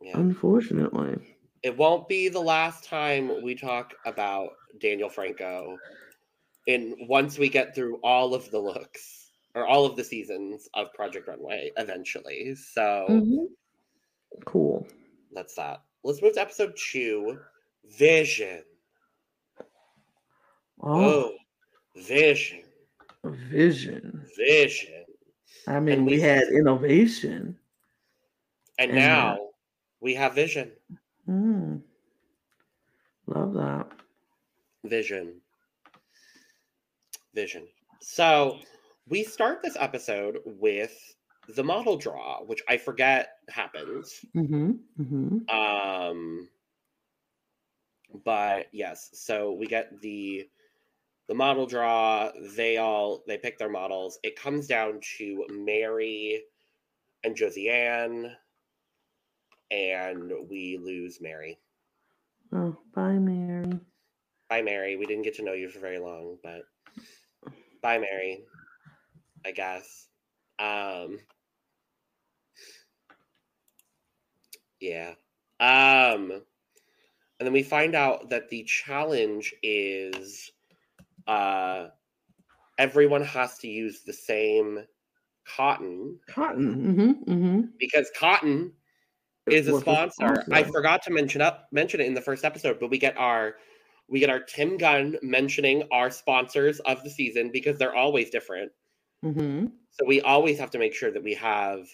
[0.01, 0.17] yeah.
[0.17, 1.17] unfortunately.
[1.63, 5.77] It won't be the last time we talk about Daniel Franco.
[6.67, 10.93] In once we get through all of the looks or all of the seasons of
[10.93, 12.55] Project Runway, eventually.
[12.55, 13.47] So Mhm.
[14.45, 14.85] Cool.
[15.33, 15.81] that's that.
[16.03, 17.39] Let's move to episode two,
[17.89, 18.63] Vision.
[20.81, 21.33] Oh, Oh,
[21.95, 22.63] Vision,
[23.23, 24.23] vision.
[24.37, 25.05] Vision.
[25.67, 27.57] I mean, we we had innovation.
[28.79, 29.37] And And, uh, now
[29.99, 30.71] we have Vision.
[31.27, 31.81] Mm.
[33.25, 33.87] Love that.
[34.85, 35.41] Vision.
[37.33, 37.67] Vision.
[37.99, 38.59] So
[39.09, 40.95] we start this episode with
[41.55, 44.23] the model draw, which I forget happens.
[44.35, 44.71] Mm-hmm.
[45.01, 45.55] Mm-hmm.
[45.55, 46.47] Um
[48.25, 50.47] but yes, so we get the
[51.27, 54.17] the model draw, they all they pick their models.
[54.23, 56.43] It comes down to Mary
[57.23, 58.31] and Josiane,
[59.71, 61.59] and we lose Mary.
[62.53, 63.79] Oh, bye, Mary.
[64.49, 64.95] Bye, Mary.
[64.95, 66.61] We didn't get to know you for very long, but
[67.81, 68.45] bye, Mary.
[69.45, 70.07] I guess.
[70.59, 71.19] Um,
[74.79, 75.13] yeah.
[75.59, 76.41] Um,
[77.39, 80.51] and then we find out that the challenge is
[81.27, 81.87] uh,
[82.77, 84.83] everyone has to use the same
[85.45, 86.75] cotton Cotton.
[86.75, 87.31] Mm-hmm.
[87.31, 87.61] Mm-hmm.
[87.79, 88.73] because cotton
[89.49, 90.43] is a sponsor.
[90.51, 93.55] I forgot to mention up mention it in the first episode, but we get our
[94.09, 98.71] we get our Tim Gunn mentioning our sponsors of the season because they're always different.
[99.23, 99.67] Mm-hmm.
[99.91, 101.87] So we always have to make sure that we have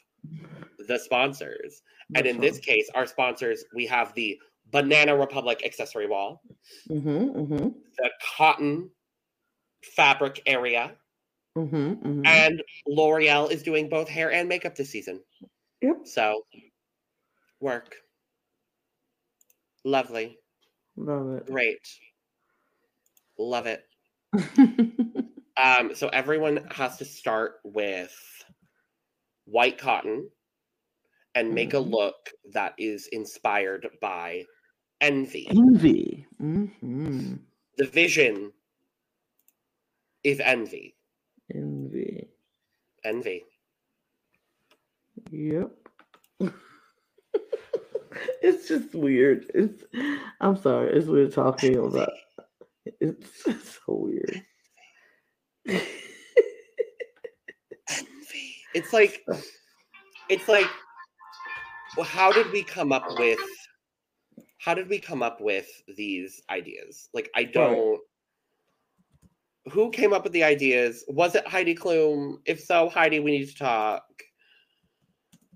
[0.87, 1.81] the sponsors.
[2.15, 4.37] And in this case, our sponsors, we have the
[4.71, 6.41] Banana Republic accessory wall,
[6.89, 7.09] Mm-hmm.
[7.39, 7.67] Mm-hmm.
[7.97, 8.89] the cotton
[9.95, 10.91] fabric area,
[11.57, 11.75] Mm-hmm.
[11.75, 12.25] mm-hmm.
[12.25, 15.21] and L'Oreal is doing both hair and makeup this season.
[15.81, 15.97] Yep.
[16.05, 16.41] So
[17.59, 17.95] work.
[19.85, 20.39] Lovely.
[20.95, 21.45] Love it.
[21.45, 21.87] Great.
[23.37, 23.83] Love it.
[24.33, 25.25] it.
[25.55, 28.11] Um, so everyone has to start with
[29.45, 30.27] white cotton
[31.35, 31.89] and make a Mhm.
[31.91, 34.45] look that is inspired by
[35.01, 35.47] envy.
[35.49, 36.25] Envy.
[36.41, 37.35] Mm-hmm.
[37.77, 38.53] The vision
[40.23, 40.95] is envy.
[41.53, 42.29] Envy.
[43.03, 43.43] Envy.
[45.31, 45.71] Yep.
[48.41, 49.51] it's just weird.
[49.53, 49.83] It's
[50.39, 52.09] I'm sorry, it's weird talking about
[53.01, 54.45] it's so weird.
[57.89, 58.55] Envy.
[58.73, 59.25] It's like
[60.29, 60.67] it's like
[61.97, 63.39] well, how did we come up with
[64.59, 65.67] how did we come up with
[65.97, 67.09] these ideas?
[67.13, 67.99] Like I don't
[69.71, 71.05] who came up with the ideas?
[71.07, 72.37] Was it Heidi Klum?
[72.45, 74.03] If so, Heidi, we need to talk.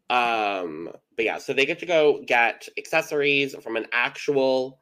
[0.09, 4.79] Um, but yeah, so they get to go get accessories from an actual,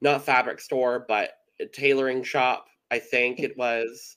[0.00, 2.66] not fabric store, but a tailoring shop.
[2.90, 4.16] I think it was.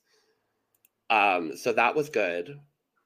[1.09, 2.59] Um, so that was good.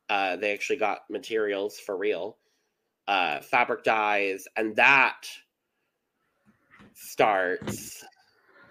[0.10, 2.38] Uh, they actually got materials for real,
[3.08, 5.28] uh, fabric dyes, and that
[6.94, 8.04] starts.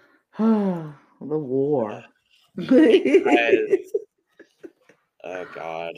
[0.37, 2.03] the war.
[2.55, 3.91] Because-
[5.23, 5.93] oh God,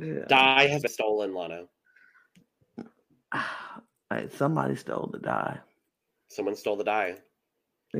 [0.00, 0.24] Yeah.
[0.28, 1.64] dye has been stolen, Lana.
[4.08, 5.58] Hey, somebody stole the die.
[6.30, 7.16] Someone stole the dye.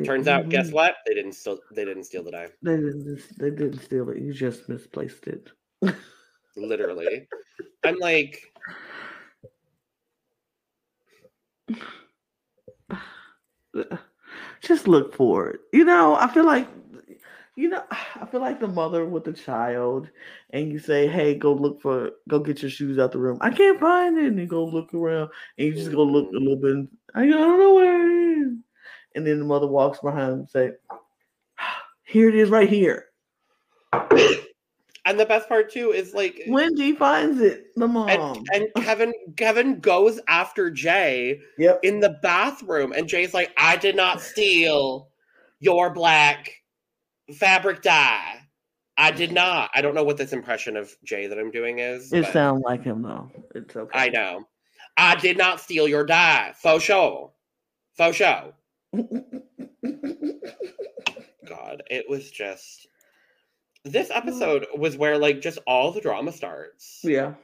[0.05, 0.73] Turns out, guess Mhm.
[0.75, 0.95] what?
[1.05, 1.59] They didn't steal.
[1.75, 2.49] They didn't steal the dye.
[2.63, 3.21] They didn't.
[3.39, 4.19] They didn't steal it.
[4.23, 5.51] You just misplaced it.
[6.57, 7.29] Literally,
[7.85, 8.53] I'm like,
[14.61, 15.61] Just look for it.
[15.73, 16.69] You know, I feel like,
[17.57, 20.09] you know, I feel like the mother with the child,
[20.51, 23.51] and you say, "Hey, go look for, go get your shoes out the room." I
[23.51, 26.57] can't find it, and you go look around, and you just go look a little
[26.57, 26.89] bit.
[27.15, 28.53] I don't know where it is,
[29.15, 30.73] and then the mother walks behind and say,
[32.05, 33.07] "Here it is, right here."
[35.07, 37.69] And the best part too is like, Wendy finds it.
[37.77, 38.09] The mom.
[38.09, 41.81] and, and Kevin Kevin goes after Jay yep.
[41.83, 45.09] in the bathroom, and Jay's like, "I did not steal
[45.61, 46.51] your black
[47.35, 48.41] fabric dye.
[48.99, 49.71] I did not.
[49.75, 52.13] I don't know what this impression of Jay that I'm doing is.
[52.13, 53.31] It sounds like him though.
[53.55, 53.99] It's okay.
[53.99, 54.47] I know.
[54.97, 56.55] I did not steal your dye.
[56.57, 57.33] Faux show.
[57.97, 58.55] Faux show.
[61.47, 62.89] God, it was just.
[63.87, 67.01] This episode was where like just all the drama starts.
[67.05, 67.35] yeah.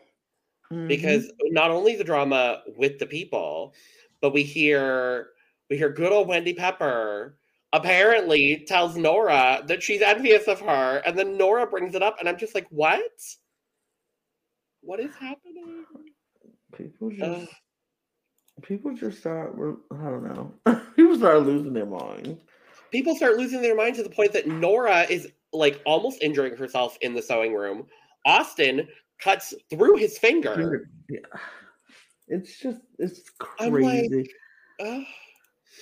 [0.73, 0.89] Mhm.
[0.89, 3.75] because not only the drama with the people,
[4.21, 5.29] but we hear
[5.71, 7.37] we hear good old Wendy Pepper
[7.75, 12.29] apparently tells Nora that she's envious of her, and then Nora brings it up, and
[12.29, 13.03] I'm just like, what?
[14.81, 15.85] What is happening?
[16.77, 17.49] people just Ugh.
[18.63, 19.55] people just start.
[19.93, 20.55] I don't know.
[20.97, 22.41] people start losing their minds.
[22.91, 26.97] People start losing their mind to the point that Nora is like almost injuring herself
[27.01, 27.87] in the sewing room.
[28.25, 28.87] Austin
[29.21, 30.89] cuts through his finger.
[31.09, 31.19] Yeah.
[32.29, 33.21] It's just it's
[33.61, 34.31] I'm like- crazy.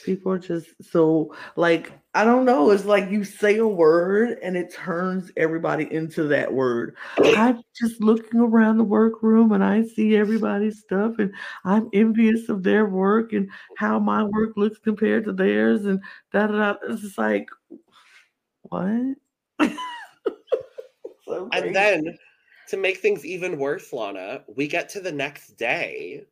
[0.05, 2.71] People are just so like I don't know.
[2.71, 6.97] It's like you say a word and it turns everybody into that word.
[7.19, 11.33] I'm just looking around the workroom and I see everybody's stuff and
[11.65, 16.01] I'm envious of their work and how my work looks compared to theirs and
[16.33, 16.79] da da da.
[16.89, 17.49] It's just like
[18.63, 19.17] what?
[21.31, 21.49] So.
[21.53, 22.19] And then
[22.71, 26.25] to make things even worse, Lana, we get to the next day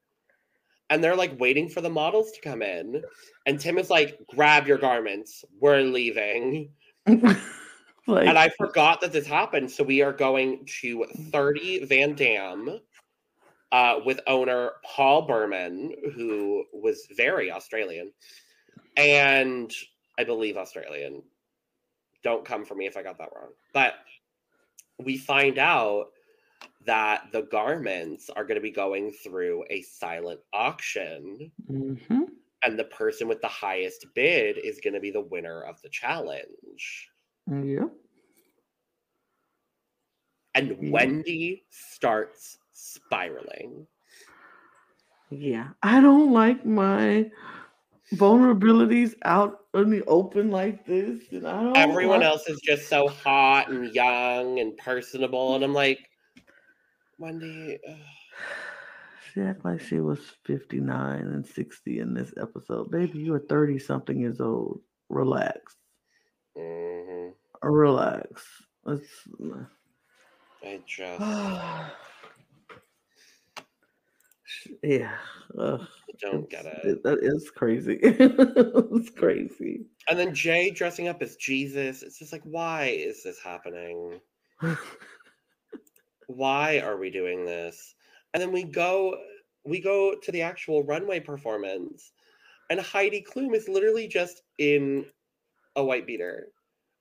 [0.91, 3.03] and they're like waiting for the models to come in.
[3.47, 5.45] And Tim is like, grab your garments.
[5.61, 6.71] We're leaving.
[7.07, 9.71] like And I forgot that this happened.
[9.71, 12.81] So we are going to 30 Van Dam
[13.71, 18.13] uh, with owner Paul Berman, who was very Australian,
[18.97, 19.71] and
[20.19, 21.23] I believe Australian.
[22.29, 23.53] Don't come for me if I got that wrong.
[23.73, 23.95] But
[24.99, 26.09] we find out
[26.85, 32.25] that the garments are going to be going through a silent auction, hmm
[32.65, 35.89] and the person with the highest bid is going to be the winner of the
[35.89, 37.09] challenge.
[37.47, 37.93] Yep.
[40.55, 40.91] And Yeah.
[40.91, 43.87] Wendy starts spiraling.
[45.31, 45.69] Yeah.
[45.85, 47.31] I don't like my
[48.15, 51.23] vulnerabilities out in the open like this.
[51.31, 55.55] And I don't Everyone else is just so hot and young and personable.
[55.55, 56.09] And I'm like,
[57.19, 57.97] Wendy, ugh.
[59.33, 62.91] She act like she was 59 and 60 in this episode.
[62.91, 64.81] Baby, you are 30 something years old.
[65.09, 65.77] Relax.
[66.57, 67.35] mhm.
[67.63, 68.45] Relax.
[68.85, 69.29] Let's
[70.65, 71.21] I just
[74.83, 75.17] yeah.
[75.59, 75.87] Ugh,
[76.21, 77.03] don't get it's- it.
[77.03, 77.99] That is crazy.
[78.03, 79.87] it's crazy.
[80.09, 82.03] And then Jay dressing up as Jesus.
[82.03, 84.21] It's just like, why is this happening?
[86.29, 87.95] Why are we doing this?
[88.35, 89.17] And then we go
[89.65, 92.13] we go to the actual runway performance.
[92.71, 95.07] And Heidi Klum is literally just in
[95.77, 96.49] a white beater.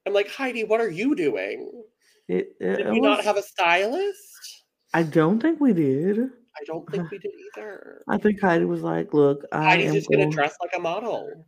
[0.05, 1.83] I'm like, Heidi, what are you doing?
[2.29, 4.63] It, it, Did it we not have a stylist?
[4.93, 6.29] I don't think we did.
[6.59, 8.01] I don't think we did either.
[8.07, 11.45] I think Heidi was like, "Look, I Heidi's am just gonna dress like a model.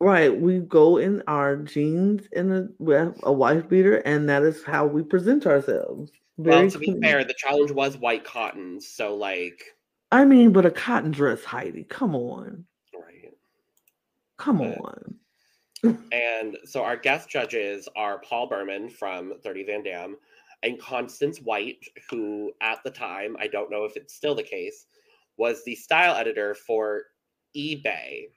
[0.00, 0.34] right.
[0.34, 2.52] We go in our jeans and
[2.88, 6.12] a, a wife beater, and that is how we present ourselves.
[6.38, 7.02] Very well, to be clean.
[7.02, 9.62] fair, the challenge was white cotton, so like,
[10.10, 11.84] I mean, but a cotton dress, Heidi.
[11.84, 13.32] Come on, right.
[14.38, 15.14] come But- on.
[16.12, 20.16] And so our guest judges are Paul Berman from 30 Van Dam
[20.62, 24.86] and Constance White, who at the time, I don't know if it's still the case,
[25.36, 27.04] was the style editor for
[27.56, 28.28] eBay.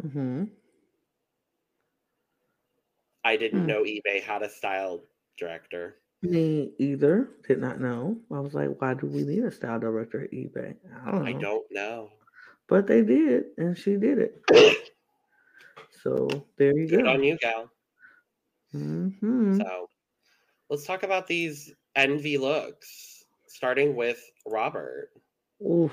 [0.00, 0.44] hmm
[3.24, 3.66] I didn't Hmm.
[3.66, 5.04] know eBay had a style
[5.36, 5.96] director.
[6.22, 7.30] Me either.
[7.48, 8.18] Did not know.
[8.30, 10.76] I was like, why do we need a style director at eBay?
[11.02, 11.26] I don't know.
[11.26, 12.10] I don't know.
[12.66, 14.42] But they did, and she did it.
[16.02, 16.96] So there you go.
[16.96, 17.10] Good go.
[17.12, 17.70] on you, gal.
[18.72, 19.88] hmm So
[20.70, 25.10] let's talk about these envy looks, starting with Robert.
[25.68, 25.92] Oof.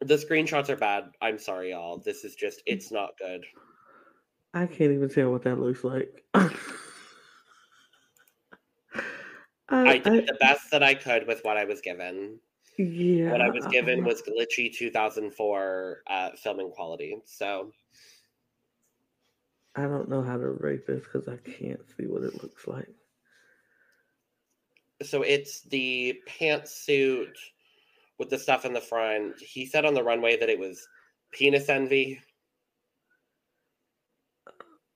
[0.00, 1.04] The screenshots are bad.
[1.22, 1.98] I'm sorry, y'all.
[1.98, 3.44] This is just, it's not good.
[4.52, 6.24] I can't even tell what that looks like.
[6.34, 6.50] I,
[9.70, 12.38] I did the best that I could with what I was given.
[12.76, 13.30] yeah.
[13.30, 17.16] What I was given was glitchy 2004 uh, filming quality.
[17.24, 17.72] So
[19.74, 22.94] I don't know how to rate this because I can't see what it looks like.
[25.02, 27.34] So it's the pantsuit
[28.18, 29.40] with the stuff in the front.
[29.40, 30.86] He said on the runway that it was
[31.32, 32.20] penis envy.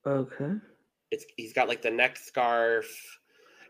[0.06, 0.52] Okay.
[1.10, 2.86] It's he's got like the neck scarf.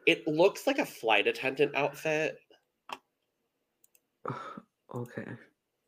[0.07, 2.39] It looks like a flight attendant outfit.
[4.95, 5.27] Okay.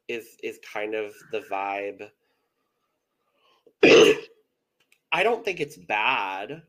[0.09, 2.11] Is is kind of the vibe.
[5.11, 6.61] I don't think it's bad.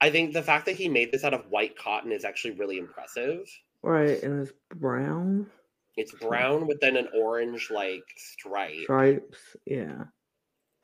[0.00, 2.78] I think the fact that he made this out of white cotton is actually really
[2.78, 3.46] impressive.
[3.82, 5.50] Right, and it's brown
[5.96, 8.74] It's brown with then an orange like stripe.
[8.84, 9.56] stripes.
[9.66, 10.04] Yeah.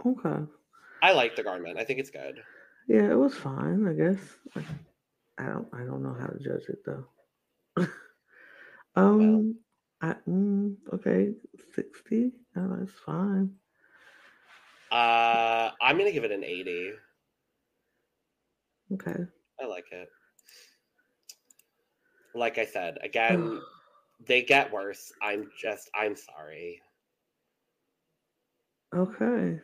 [0.05, 0.45] Okay.
[1.03, 1.79] I like the garment.
[1.79, 2.43] I think it's good.
[2.89, 3.87] Yeah, it was fine.
[3.89, 4.19] I guess.
[5.39, 5.69] I don't.
[5.73, 7.07] I don't know how to judge it though.
[8.97, 9.57] um.
[10.03, 11.33] I mm, okay.
[11.75, 12.33] Sixty.
[12.57, 13.55] Oh, that's fine.
[14.91, 16.93] Uh I'm gonna give it an 80.
[18.93, 19.25] Okay.
[19.61, 20.09] I like it.
[22.35, 23.61] Like I said, again,
[24.27, 25.13] they get worse.
[25.23, 26.81] I'm just I'm sorry.
[28.95, 29.59] Okay.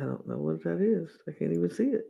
[0.00, 1.18] I don't know what that is.
[1.28, 2.06] I can't even see it.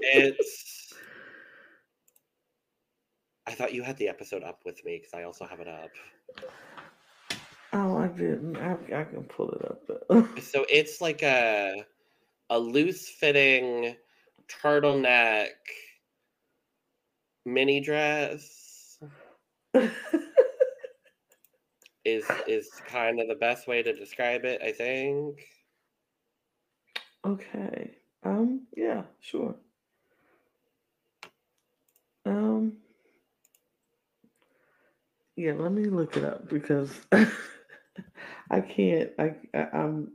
[0.00, 0.94] It's
[3.46, 5.90] I thought you had the episode up with me because I also have it up.
[7.72, 8.56] Oh, I didn't.
[8.56, 9.86] I, I can pull it up.
[9.86, 10.28] Though.
[10.40, 11.84] So it's like a
[12.50, 13.96] a loose fitting
[14.48, 15.48] turtleneck
[17.44, 18.98] mini dress
[22.04, 25.40] is is kind of the best way to describe it, I think.
[27.24, 27.96] okay.
[28.24, 28.66] Um.
[28.76, 29.02] Yeah.
[29.20, 29.54] Sure.
[32.26, 32.74] Um.
[35.36, 35.52] Yeah.
[35.54, 36.90] Let me look it up because
[38.50, 39.10] I can't.
[39.18, 39.66] I, I.
[39.72, 40.12] I'm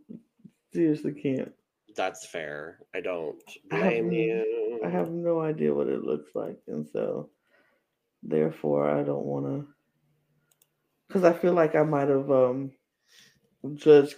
[0.74, 1.54] seriously can't.
[1.96, 2.80] That's fair.
[2.96, 3.38] I don't
[3.72, 4.80] I blame no- you.
[4.84, 7.30] I have no idea what it looks like, and so
[8.24, 9.68] therefore I don't want to.
[11.08, 12.72] Because I feel like I might have um
[13.76, 14.16] judged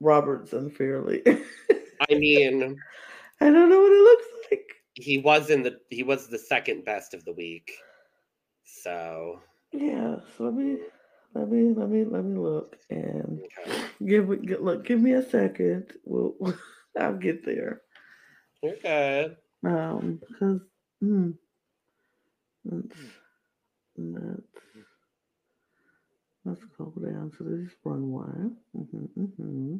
[0.00, 1.22] Roberts unfairly.
[1.26, 2.76] I mean,
[3.40, 4.66] I don't know what it looks like.
[4.94, 7.72] he was in the he was the second best of the week.
[8.64, 9.40] So
[9.72, 10.78] Yeah, so let me
[11.34, 13.82] let me let me let me look and okay.
[14.06, 14.84] give me look.
[14.86, 15.92] Give me a second.
[16.04, 16.34] We'll
[16.98, 17.82] I'll get there.
[18.62, 19.36] you're good.
[19.64, 20.60] Um, because
[21.00, 21.30] hmm,
[22.64, 22.98] let's
[23.96, 24.42] let's
[26.44, 28.50] let's go down to this runway.
[28.74, 29.06] hmm
[29.36, 29.76] hmm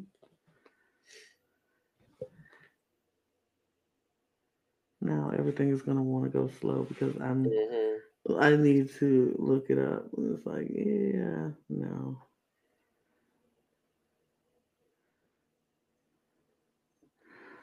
[5.01, 7.97] Now everything is gonna want to go slow because I'm hmm
[8.39, 10.05] I need to look it up.
[10.17, 12.21] It's like, yeah, no.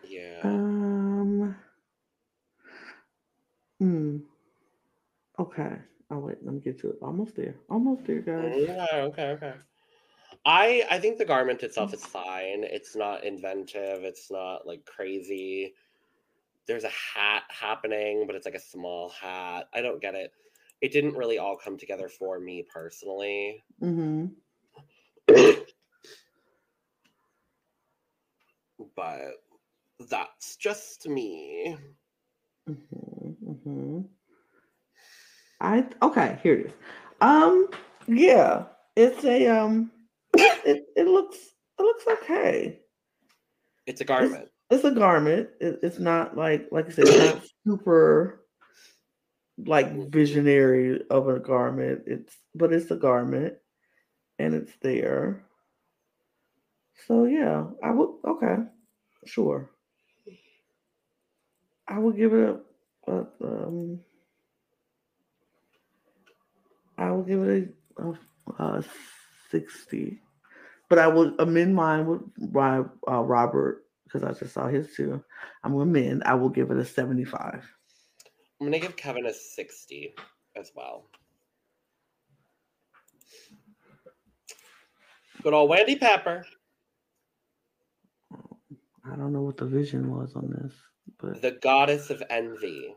[0.07, 0.41] Yeah.
[0.45, 1.57] Um.
[3.79, 4.19] Hmm.
[5.39, 5.77] Okay.
[6.11, 6.97] Oh wait, let me get to it.
[7.01, 7.55] Almost there.
[7.71, 8.53] Almost there, guys.
[8.57, 8.87] Yeah.
[8.93, 9.55] okay, okay.
[10.45, 12.65] I I think the garment itself is fine.
[12.65, 14.05] It's not inventive.
[14.05, 15.75] It's not like crazy.
[16.67, 19.69] There's a hat happening, but it's like a small hat.
[19.73, 20.33] I don't get it.
[20.81, 23.63] It didn't really all come together for me personally.
[23.83, 24.27] Mm-hmm.
[28.97, 29.33] but
[30.09, 31.77] that's just me.
[32.69, 33.51] Mm-hmm.
[33.51, 34.01] Mm-hmm.
[35.61, 36.39] I okay.
[36.43, 36.73] Here it is.
[37.21, 37.69] Um.
[38.07, 38.65] Yeah.
[38.97, 39.91] It's a um.
[40.35, 41.37] It it looks
[41.79, 42.81] it looks okay.
[43.87, 44.49] It's a garment.
[44.71, 45.49] It's a garment.
[45.61, 48.40] It, it's not like like I said, it's not super
[49.67, 52.03] like visionary of a garment.
[52.07, 53.55] It's but it's a garment,
[54.39, 55.45] and it's there.
[57.07, 58.57] So yeah, I would okay,
[59.27, 59.71] sure.
[61.89, 62.61] I would give it
[63.07, 64.01] a, a um.
[66.99, 68.85] I will give it a, a, a
[69.51, 70.21] sixty,
[70.89, 72.21] but I would amend mine with
[72.57, 72.85] uh,
[73.23, 75.23] Robert because I just saw his too.
[75.65, 76.25] I'm gonna amend.
[76.25, 77.65] I will give it a seventy-five.
[78.61, 80.15] I'm gonna give Kevin a 60
[80.55, 81.07] as well.
[85.43, 86.45] Good old Wendy Pepper.
[89.05, 90.75] I don't know what the vision was on this,
[91.19, 92.95] but The goddess of envy.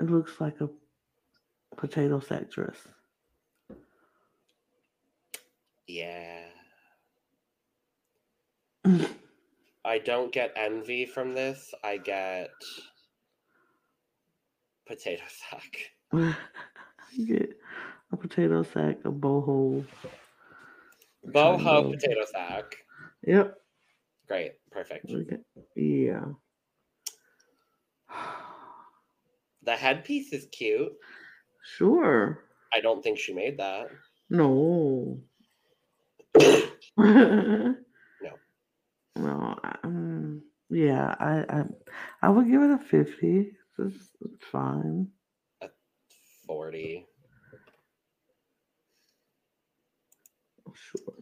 [0.00, 0.68] it looks like a
[1.76, 2.76] potato sack dress.
[5.86, 6.44] Yeah.
[9.84, 11.72] I don't get envy from this.
[11.82, 12.50] I get
[14.86, 15.90] potato sack.
[17.12, 17.58] you get
[18.12, 19.84] a potato sack, a boho.
[21.26, 22.64] Boho potato sack.
[23.26, 23.54] Yep.
[24.28, 24.52] Great.
[24.70, 25.10] Perfect.
[25.10, 25.38] Okay.
[25.76, 26.24] Yeah.
[29.62, 30.90] The headpiece is cute.
[31.76, 32.44] Sure.
[32.72, 33.88] I don't think she made that.
[34.30, 35.20] No.
[39.20, 39.56] no.
[39.84, 41.64] Um, yeah, I, I
[42.22, 43.52] I would give it a fifty.
[43.78, 45.08] It's, it's fine.
[46.46, 47.06] 40.
[50.74, 51.14] Sure.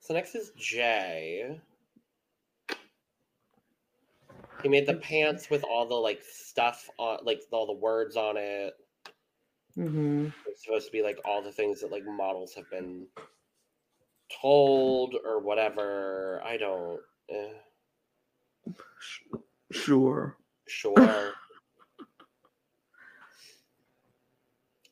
[0.00, 1.60] So next is Jay.
[4.62, 8.36] He made the pants with all the like stuff on like all the words on
[8.36, 8.74] it.
[9.78, 10.28] Mm-hmm.
[10.48, 13.06] It's supposed to be like all the things that like models have been
[14.42, 16.42] told or whatever.
[16.44, 17.00] I don't
[17.30, 18.72] eh,
[19.72, 20.36] Sure.
[20.66, 21.32] sure.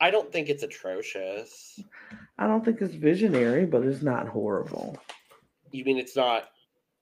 [0.00, 1.80] I don't think it's atrocious.
[2.38, 4.98] I don't think it's visionary, but it's not horrible.
[5.70, 6.50] You mean it's not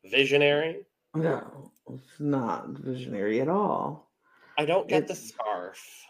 [0.04, 0.84] visionary?
[1.14, 4.10] No, it's not visionary at all.
[4.58, 6.04] I don't get the scarf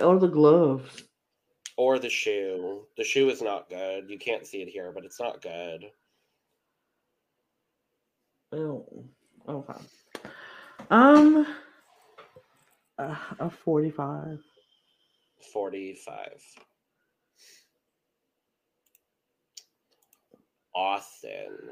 [0.00, 1.02] Or the gloves.
[1.76, 2.86] or the shoe.
[2.96, 4.08] The shoe is not good.
[4.08, 5.86] You can't see it here, but it's not good.
[8.52, 9.04] Oh,
[9.48, 9.74] okay.
[10.90, 11.46] Um,
[12.98, 14.40] uh, a forty-five.
[15.52, 16.28] 45.
[20.74, 21.70] Austin.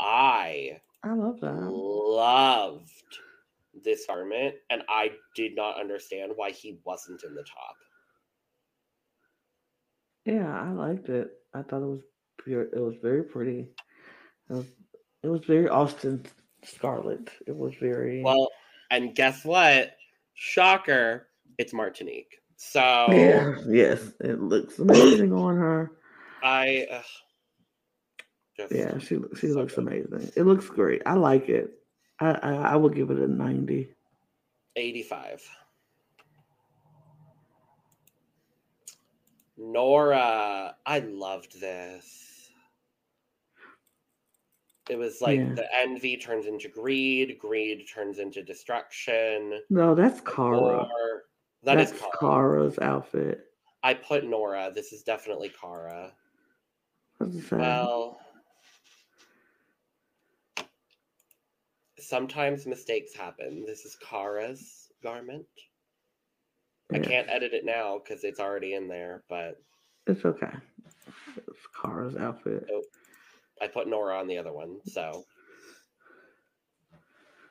[0.00, 1.74] I I love that.
[2.20, 2.90] loved
[3.84, 7.76] this garment and I did not understand why he wasn't in the top.
[10.26, 11.30] Yeah, I liked it.
[11.54, 12.02] I thought it was
[12.44, 12.64] pure.
[12.64, 13.68] It was very pretty.
[14.50, 14.66] It was.
[15.26, 16.24] It was very Austin
[16.62, 17.30] Scarlett.
[17.48, 18.48] It was very well.
[18.92, 19.96] And guess what?
[20.34, 21.26] Shocker!
[21.58, 22.40] It's Martinique.
[22.54, 25.90] So yeah, yes, it looks amazing on her.
[26.44, 26.86] I
[28.56, 29.88] just, yeah, she she so looks good.
[29.88, 30.30] amazing.
[30.36, 31.02] It looks great.
[31.06, 31.72] I like it.
[32.20, 33.88] I, I I will give it a ninety.
[34.76, 35.42] Eighty-five.
[39.56, 42.35] Nora, I loved this.
[44.88, 45.54] It was like Yeah.
[45.54, 49.60] the envy turns into greed, greed turns into destruction.
[49.68, 50.56] No, that's Kara.
[50.84, 51.24] Or
[51.64, 52.12] that is that's Kara.
[52.18, 53.52] Kara's outfit.
[53.82, 54.70] I put Nora.
[54.72, 56.12] This is definitely Kara.
[57.18, 58.20] Well,
[61.98, 63.64] sometimes mistakes happen.
[63.66, 65.46] This is Kara's garment.
[66.92, 69.60] I can't edit it now because it's already in there, but
[70.06, 70.52] It's okay.
[71.36, 72.68] It's Kara's outfit.
[73.60, 74.80] I put Nora on the other one.
[74.84, 75.24] So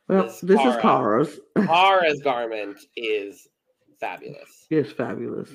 [0.07, 0.81] Well, This this is Kara.
[0.81, 1.39] Kara's.
[1.57, 3.47] Kara's garment is
[3.99, 4.67] fabulous.
[4.69, 5.49] It's fabulous.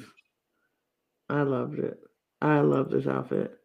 [1.28, 1.98] I loved it.
[2.42, 3.56] I love this outfit.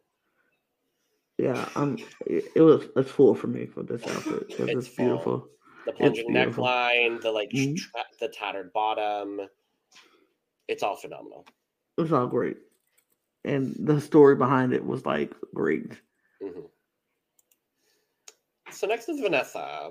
[1.38, 1.98] Yeah, I'm.
[2.26, 5.48] It was it's full for me for this outfit It's it's, beautiful.
[5.86, 6.64] The plunging beautiful.
[6.64, 7.76] neckline, the like Mhm.
[7.76, 9.40] tra- the tattered bottom.
[10.68, 11.44] It's all phenomenal.
[11.98, 12.56] It's all great,
[13.44, 15.92] and the story behind it was like great.
[16.42, 16.68] Mhm.
[18.76, 19.90] So next is Vanessa.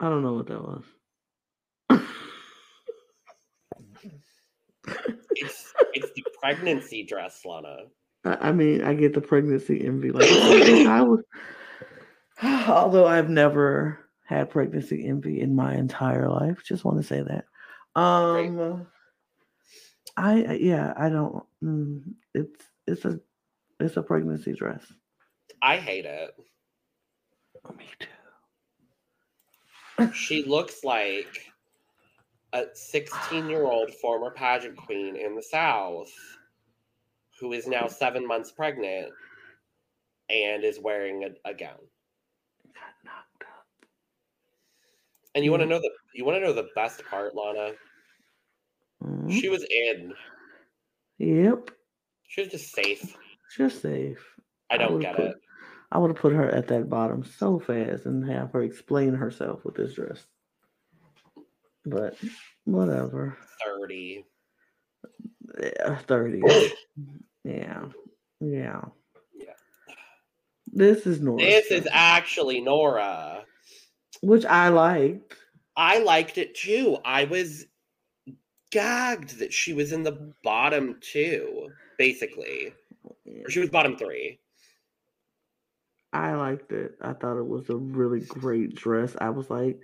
[0.00, 0.84] I don't know what that was.
[5.32, 7.76] It's it's the pregnancy dress, Lana.
[8.24, 10.12] I I mean, I get the pregnancy envy.
[10.12, 11.20] Like I was,
[12.68, 16.62] although I've never had pregnancy envy in my entire life.
[16.64, 17.44] Just want to say that.
[18.00, 18.86] Um,
[20.16, 21.44] I I- yeah, I don't.
[21.62, 23.20] Mm, it's it's a
[23.80, 24.84] it's a pregnancy dress.
[25.62, 26.34] I hate it.
[27.76, 28.08] Me too.
[30.12, 31.46] She looks like
[32.52, 36.12] a 16 year old former pageant queen in the South
[37.40, 39.12] who is now seven months pregnant
[40.30, 41.76] and is wearing a, a gown.
[42.74, 43.66] Got knocked up.
[45.34, 45.70] And you want to Mhm.
[45.70, 47.74] know the you want to know the best part, Lana?
[49.02, 49.30] Mhm.
[49.38, 50.14] She was in.
[51.18, 51.70] Yep,
[52.28, 53.16] She was just safe.
[53.56, 54.18] Just safe.
[54.70, 55.36] I don't would've get put- it.
[55.92, 59.64] I would have put her at that bottom so fast and have her explain herself
[59.64, 60.26] with this dress.
[61.84, 62.16] But
[62.64, 63.38] whatever.
[63.64, 64.24] 30.
[65.62, 66.42] Yeah, 30.
[67.44, 67.84] yeah.
[68.40, 68.80] Yeah.
[69.32, 69.52] Yeah.
[70.72, 71.38] This is Nora.
[71.38, 73.44] This is actually Nora.
[74.22, 75.34] which I liked.
[75.76, 76.98] I liked it too.
[77.04, 77.64] I was
[78.72, 82.72] gagged that she was in the bottom two, basically.
[83.44, 84.40] Or she was bottom three.
[86.12, 86.92] I liked it.
[87.00, 89.14] I thought it was a really great dress.
[89.20, 89.78] I was like,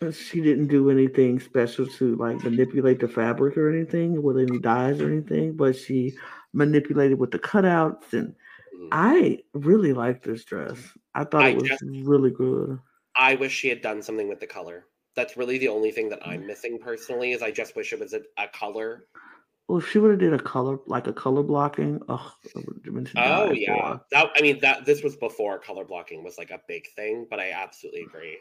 [0.00, 4.58] uh, she didn't do anything special to like manipulate the fabric or anything with any
[4.58, 6.14] dyes or anything, but she
[6.52, 8.34] manipulated with the cutouts and
[8.74, 8.88] Mhm.
[8.90, 10.78] I really liked this dress.
[11.14, 12.78] I thought I it was just- really good.
[13.14, 14.86] I wish she had done something with the color.
[15.14, 16.28] That's really the only thing that Mm.
[16.28, 17.32] I'm missing personally.
[17.32, 19.06] Is I just wish it was a, a color.
[19.72, 22.82] Well, if she would have did a color like a color blocking, oh, it would
[22.84, 24.00] have been to Oh yeah, for.
[24.10, 27.40] that I mean that this was before color blocking was like a big thing, but
[27.40, 28.36] I absolutely agree.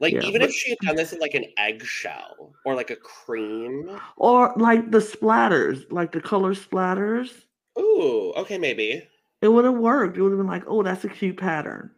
[0.00, 2.90] Like Yeah, even but- if she had done this in like an eggshell or like
[2.90, 4.00] a cream.
[4.16, 7.30] Or like the splatters, like the color splatters,
[7.78, 9.06] Ooh, okay, maybe.
[9.40, 10.16] it would have worked.
[10.16, 11.92] It would have been like, oh, that's a cute pattern.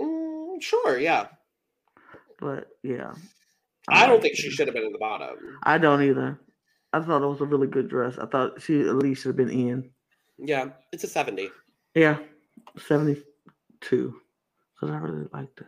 [0.00, 1.26] Mm, sure, yeah.
[2.38, 3.14] But yeah,
[3.88, 5.58] I don't think she should have been in the bottom.
[5.64, 6.38] I don't either.
[6.92, 8.18] I thought it was a really good dress.
[8.18, 9.90] I thought she at least should have been in.
[10.38, 11.50] Yeah, it's a 70.
[11.94, 12.18] Yeah,
[12.78, 14.20] seventy-two.
[14.74, 15.66] Because I really liked it.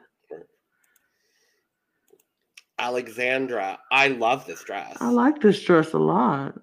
[2.78, 4.96] Alexandra, I love this dress.
[5.00, 6.54] I like this dress a lot.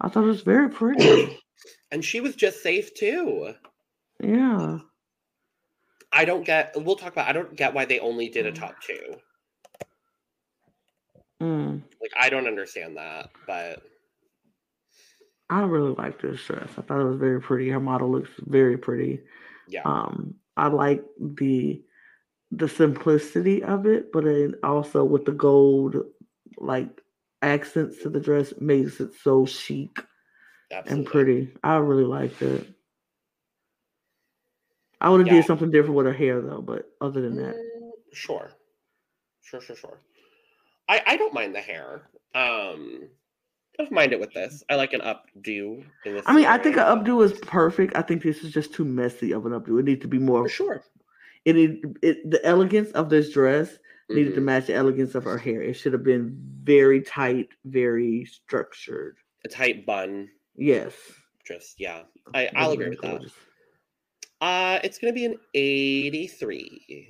[0.00, 1.38] I thought it was very pretty.
[1.90, 3.54] and she was just safe too.
[4.22, 4.78] yeah.
[6.12, 8.54] I don't get we'll talk about I don't get why they only did a mm.
[8.54, 9.16] top two.
[11.42, 11.82] Mm.
[12.00, 13.82] Like I don't understand that, but
[15.50, 16.70] I really like this dress.
[16.78, 17.68] I thought it was very pretty.
[17.68, 19.20] Her model looks very pretty.
[19.68, 19.82] yeah.
[19.84, 21.82] Um, I like the
[22.50, 25.96] the simplicity of it, but then also with the gold
[26.58, 27.00] like
[27.42, 29.98] accents to the dress makes it so chic
[30.70, 31.04] absolutely.
[31.04, 31.56] and pretty.
[31.64, 32.66] I really liked it.
[35.00, 35.34] I would have Yeah.
[35.40, 38.52] did something different with her hair though, but other than that, Mm, Sure.
[39.42, 39.98] Sure, sure, sure.
[40.88, 42.02] I, I don't mind the hair.
[42.34, 43.08] Um
[43.78, 44.62] I don't mind it with this.
[44.70, 46.22] I like an updo in this.
[46.26, 47.02] I mean, I think an scenario.
[47.20, 47.96] updo is perfect.
[47.96, 49.80] I think this is just too messy of an updo.
[49.80, 50.44] It needs to be more.
[50.44, 50.84] for sure.
[51.44, 53.76] It, need, it the elegance of this dress
[54.08, 54.44] needed to Mhm.
[54.44, 55.60] match the elegance of her hair.
[55.62, 59.16] It should have been very tight, very structured.
[59.44, 60.30] A tight bun.
[60.56, 60.94] Yes,
[61.44, 62.02] Just yeah.
[62.32, 63.10] I, I'll agree with that.
[63.18, 63.32] gorgeous.
[64.40, 67.08] Uh it's gonna be an 83.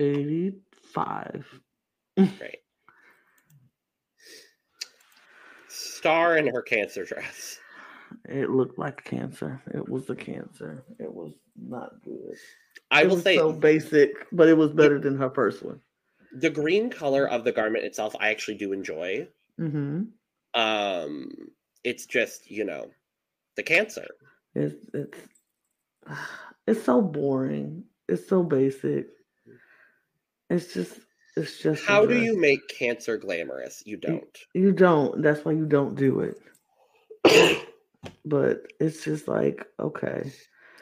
[0.00, 1.60] 85.
[2.16, 2.58] Great.
[6.00, 7.58] Starr in her cancer dress.
[8.28, 9.62] It looked like cancer.
[9.74, 10.84] It was a cancer.
[10.98, 12.36] It was not good.
[12.90, 15.80] I it will was say so basic, but it was better than her first one.
[16.32, 19.28] the green color of the garment itself I actually do enjoy.
[19.60, 20.04] Mm-hmm.
[20.54, 21.28] Um
[21.84, 22.90] it's just, you know,
[23.56, 24.06] the cancer.
[24.54, 25.18] It's it's
[26.66, 27.84] it's so boring.
[28.08, 29.08] It's so basic.
[30.48, 30.98] It's just
[31.36, 33.82] it's just How do you make cancer glamorous?
[33.86, 34.38] You don't.
[34.54, 35.22] You don't.
[35.22, 37.66] That's why you don't do it.
[38.24, 40.32] But it's just like okay.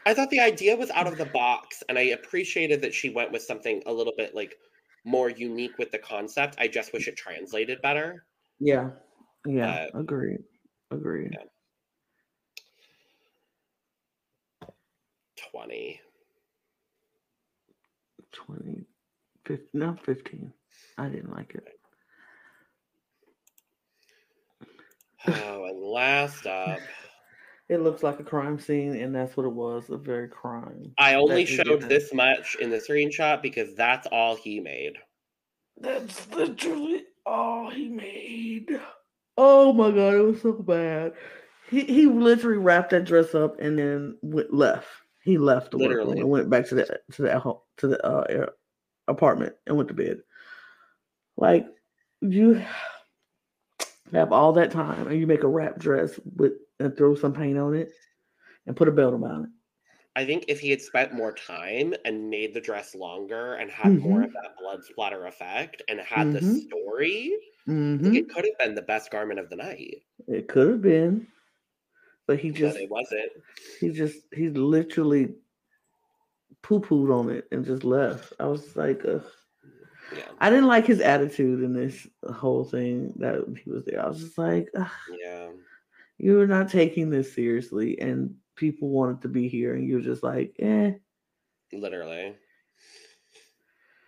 [0.07, 3.33] I thought the idea was out of the box, and I appreciated that she went
[3.33, 4.55] with something a little bit like
[5.05, 6.57] more unique with the concept.
[6.59, 8.25] I just wish it translated better.
[8.61, 8.91] Yeah.
[9.47, 9.89] Yeah.
[9.95, 10.41] Uh, agreed.
[10.91, 11.33] Agreed.
[11.33, 11.45] yeah.
[15.53, 16.01] 20.
[18.33, 18.87] 20,
[19.49, 20.53] 15, no, 15.
[20.99, 21.67] I didn't like it.
[25.27, 26.81] Oh, and last up,
[27.69, 30.95] It looks like a crime scene, and that's what it was a very crime.
[30.97, 34.95] I only showed this much in the screenshot because that's all he made.
[35.79, 38.81] That's literally all he made.
[39.37, 41.13] Oh my god, it was so bad.
[41.69, 44.89] He he literally wrapped that dress up and then went left.
[45.23, 46.21] He left the Literally.
[46.21, 48.47] and went back to the to the to the uh,
[49.09, 50.23] apartment and went to bed.
[51.37, 51.67] Like
[52.21, 52.63] you
[54.13, 57.59] have all that time and you make a wrap dress with and throw some paint
[57.59, 57.93] on it
[58.67, 59.51] and put a belt around it.
[60.17, 63.97] I think if he had spent more time and made the dress longer and had
[63.97, 64.23] more Mm-hmm.
[64.23, 66.69] of that blood splatter effect and had the Mhm.
[66.69, 68.15] story, I Mhm.
[68.15, 70.05] it could have been the best garment of the night.
[70.29, 71.27] It could have been,
[72.27, 73.33] but he just but it wasn't.
[73.81, 75.37] he just he literally
[76.63, 78.33] poo pooed on it and just left.
[78.41, 79.25] I was like, Ugh.
[80.17, 80.25] Yeah.
[80.41, 84.03] I didn't like his attitude in this whole thing that he was there.
[84.03, 85.51] I was just like, Yeah.
[86.17, 90.57] you're not taking this seriously, and people wanted to be here, and you're just like,
[90.61, 90.93] eh.
[91.73, 92.35] Literally.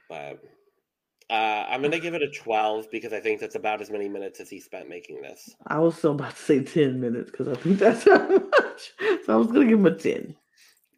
[0.08, 0.42] But
[1.28, 4.40] uh, I'm gonna give it a 12 because I think that's about as many minutes
[4.40, 5.54] as he spent making this.
[5.66, 8.92] I was so about to say ten minutes because I think that's how much.
[9.26, 10.34] So I was gonna give him a ten.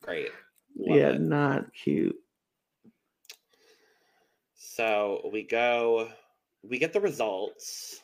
[0.00, 0.30] Great.
[0.76, 1.20] Love yeah, it.
[1.20, 2.16] not cute.
[4.54, 6.08] So we go,
[6.62, 8.00] we get the results.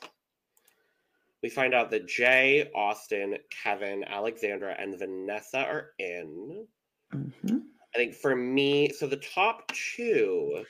[1.43, 6.67] We find out that Jay, Austin, Kevin, Alexandra, and Vanessa are in.
[7.13, 7.59] hmm
[7.95, 10.65] I think for me, so the top two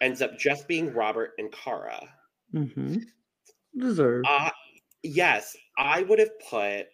[0.00, 2.08] ends up just being Robert and Kara.
[2.52, 2.96] hmm
[3.78, 4.50] Deserve Uh
[5.02, 6.86] yes, I would have put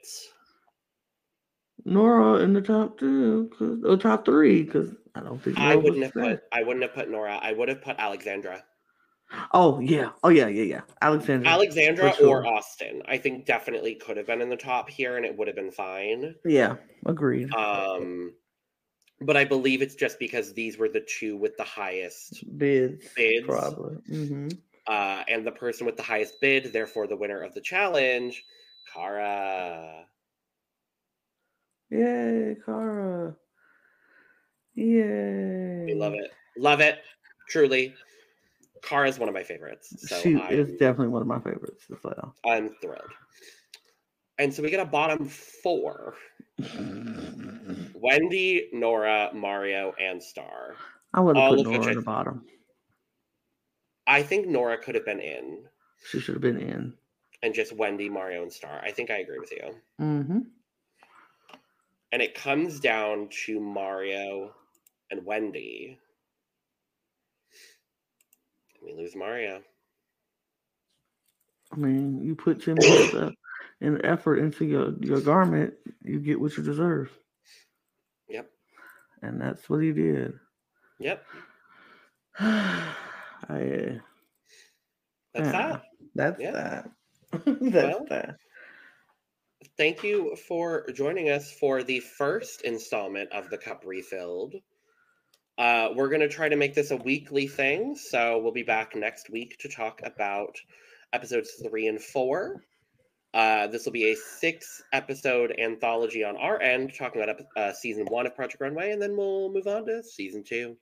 [1.85, 5.77] Nora in the top two, cause or top three, because I don't think I Nora
[5.77, 7.39] was wouldn't have put I wouldn't have put Nora.
[7.43, 8.65] I would have put Alexandra.
[9.53, 10.81] Oh yeah, oh yeah, yeah, yeah.
[11.03, 11.49] Alexandra.
[11.51, 12.47] Alexandra For or.
[12.47, 13.03] Austin.
[13.07, 15.71] I think definitely could have been in the top here and it would have been
[15.73, 16.35] fine.
[16.45, 16.77] yeah,
[17.07, 17.53] agreed.
[17.55, 18.35] Um
[19.21, 23.47] but I believe it's just because these were the two with the highest bids, bids.
[23.47, 23.97] probably.
[24.09, 24.49] hmm
[24.87, 28.45] uh and the person with the highest bid, therefore the winner of the challenge,
[28.93, 30.05] Kara.
[31.95, 33.37] Yay, Kara.
[34.75, 35.85] Yay.
[35.87, 36.33] We love it.
[36.59, 36.99] Love it.
[37.49, 37.95] Truly.
[38.83, 39.95] Kara is one of my favorites.
[40.09, 42.35] So she I, is definitely one of my favorites as well.
[42.45, 43.13] I'm thrilled.
[44.39, 46.15] And so we get a bottom four.
[47.95, 50.75] Wendy, Nora, Mario, and Starr.
[51.15, 52.45] I would have put Nora in the bottom.
[54.09, 55.65] I think Nora could have been in,
[56.11, 56.95] She should have been in.
[57.43, 58.83] and just Wendy, Mario, and Starr.
[58.85, 59.75] I think I agree with you.
[59.99, 60.39] hmm
[62.15, 64.55] And it comes down to Mario
[65.11, 65.99] and Wendy.
[68.81, 69.65] We lose Mario.
[71.73, 73.35] I mean, you put minutes of-
[73.81, 77.11] and effort into your your garment, you get what you deserve,
[78.29, 78.49] Yep.
[79.21, 80.39] and that's what he did.
[81.01, 81.27] Yep.
[82.39, 84.01] I,
[85.35, 85.53] That's Yeah.
[85.53, 85.83] that.
[86.15, 86.51] that's Yeah.
[86.53, 86.91] that.
[87.33, 88.37] that's Well, that.
[89.77, 94.55] Thank you for joining us for the first installment of the Cup Refilled.
[95.57, 98.95] Uh, we're going to try to make this a weekly thing, so we'll be back
[98.97, 100.57] next week to talk about
[101.13, 102.65] episodes three and four.
[103.33, 108.07] Uh, this will be a six episode anthology on our end, talking about uh, season
[108.07, 110.77] one of Project Runway, and then we'll move on to season two.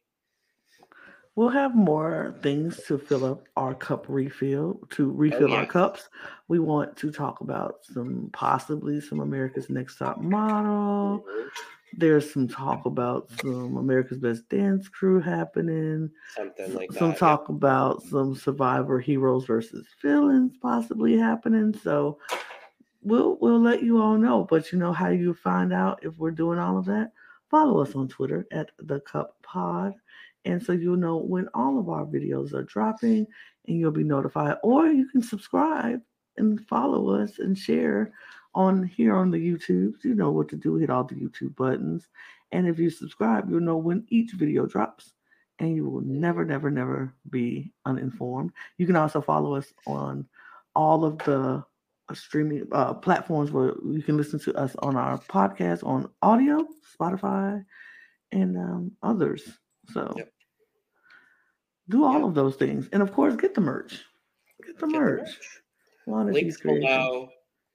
[1.35, 6.11] We'll have more things to fill up our cup refill to oh, refill our cups.
[6.49, 11.25] We want to talk about some possibly some America's Next Top oh, Model.
[11.95, 16.11] there's some talk about some America's Best Dance Crew happening.
[16.37, 17.19] Something like some that.
[17.19, 21.75] talk about some Survivor heroes versus villains possibly happening.
[21.83, 22.19] So
[23.01, 24.47] we'll we'll let you all know.
[24.49, 27.13] But you know how you find out if we're doing all of that?
[27.51, 29.95] Follow us on Twitter at the Cup Pod.
[30.45, 33.27] And so you'll know when all of our videos are dropping
[33.69, 34.57] and you'll be notified.
[34.63, 36.01] Or you can subscribe
[36.37, 38.13] and follow us and share
[38.55, 39.95] on here on the YouTube.
[40.03, 42.09] You know what to do, hit all the YouTube buttons.
[42.51, 45.13] And if you subscribe, you'll know when each video drops
[45.59, 48.53] and you will never, never, never be uninformed.
[48.79, 50.27] You can also follow us on
[50.75, 51.65] all of the
[52.09, 56.67] uh, streaming uh, platforms where you can listen to us on our podcast on audio,
[56.99, 57.65] Spotify,
[58.33, 59.59] and um, others.
[59.93, 60.33] So Yep.
[61.89, 62.23] do all Yep.
[62.29, 62.89] of those things.
[62.93, 64.05] And of course, get the merch.
[64.65, 65.21] Get the Get the merch.
[66.07, 66.33] merch.
[66.35, 67.31] Links below.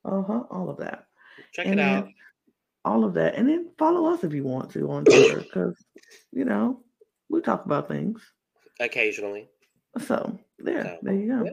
[0.05, 1.07] Uh-huh, all of that.
[1.53, 2.09] Check And it out.
[2.86, 3.36] all of that.
[3.36, 5.84] And then follow us if you want to on Twitter because,
[6.32, 6.84] you know,
[7.30, 8.22] we talk about things.
[8.80, 9.49] Occasionally.
[9.99, 11.43] So, there, So, there you go.
[11.45, 11.51] yeah.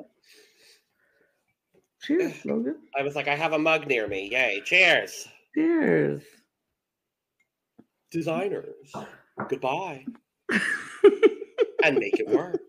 [2.02, 2.76] Cheers, Logan.
[2.96, 4.28] I was like, I have a mug near me.
[4.30, 4.60] Yay.
[4.64, 5.26] Cheers.
[5.54, 6.22] Cheers.
[8.10, 8.92] Designers.
[9.48, 10.06] Goodbye.
[11.84, 12.63] And make it work.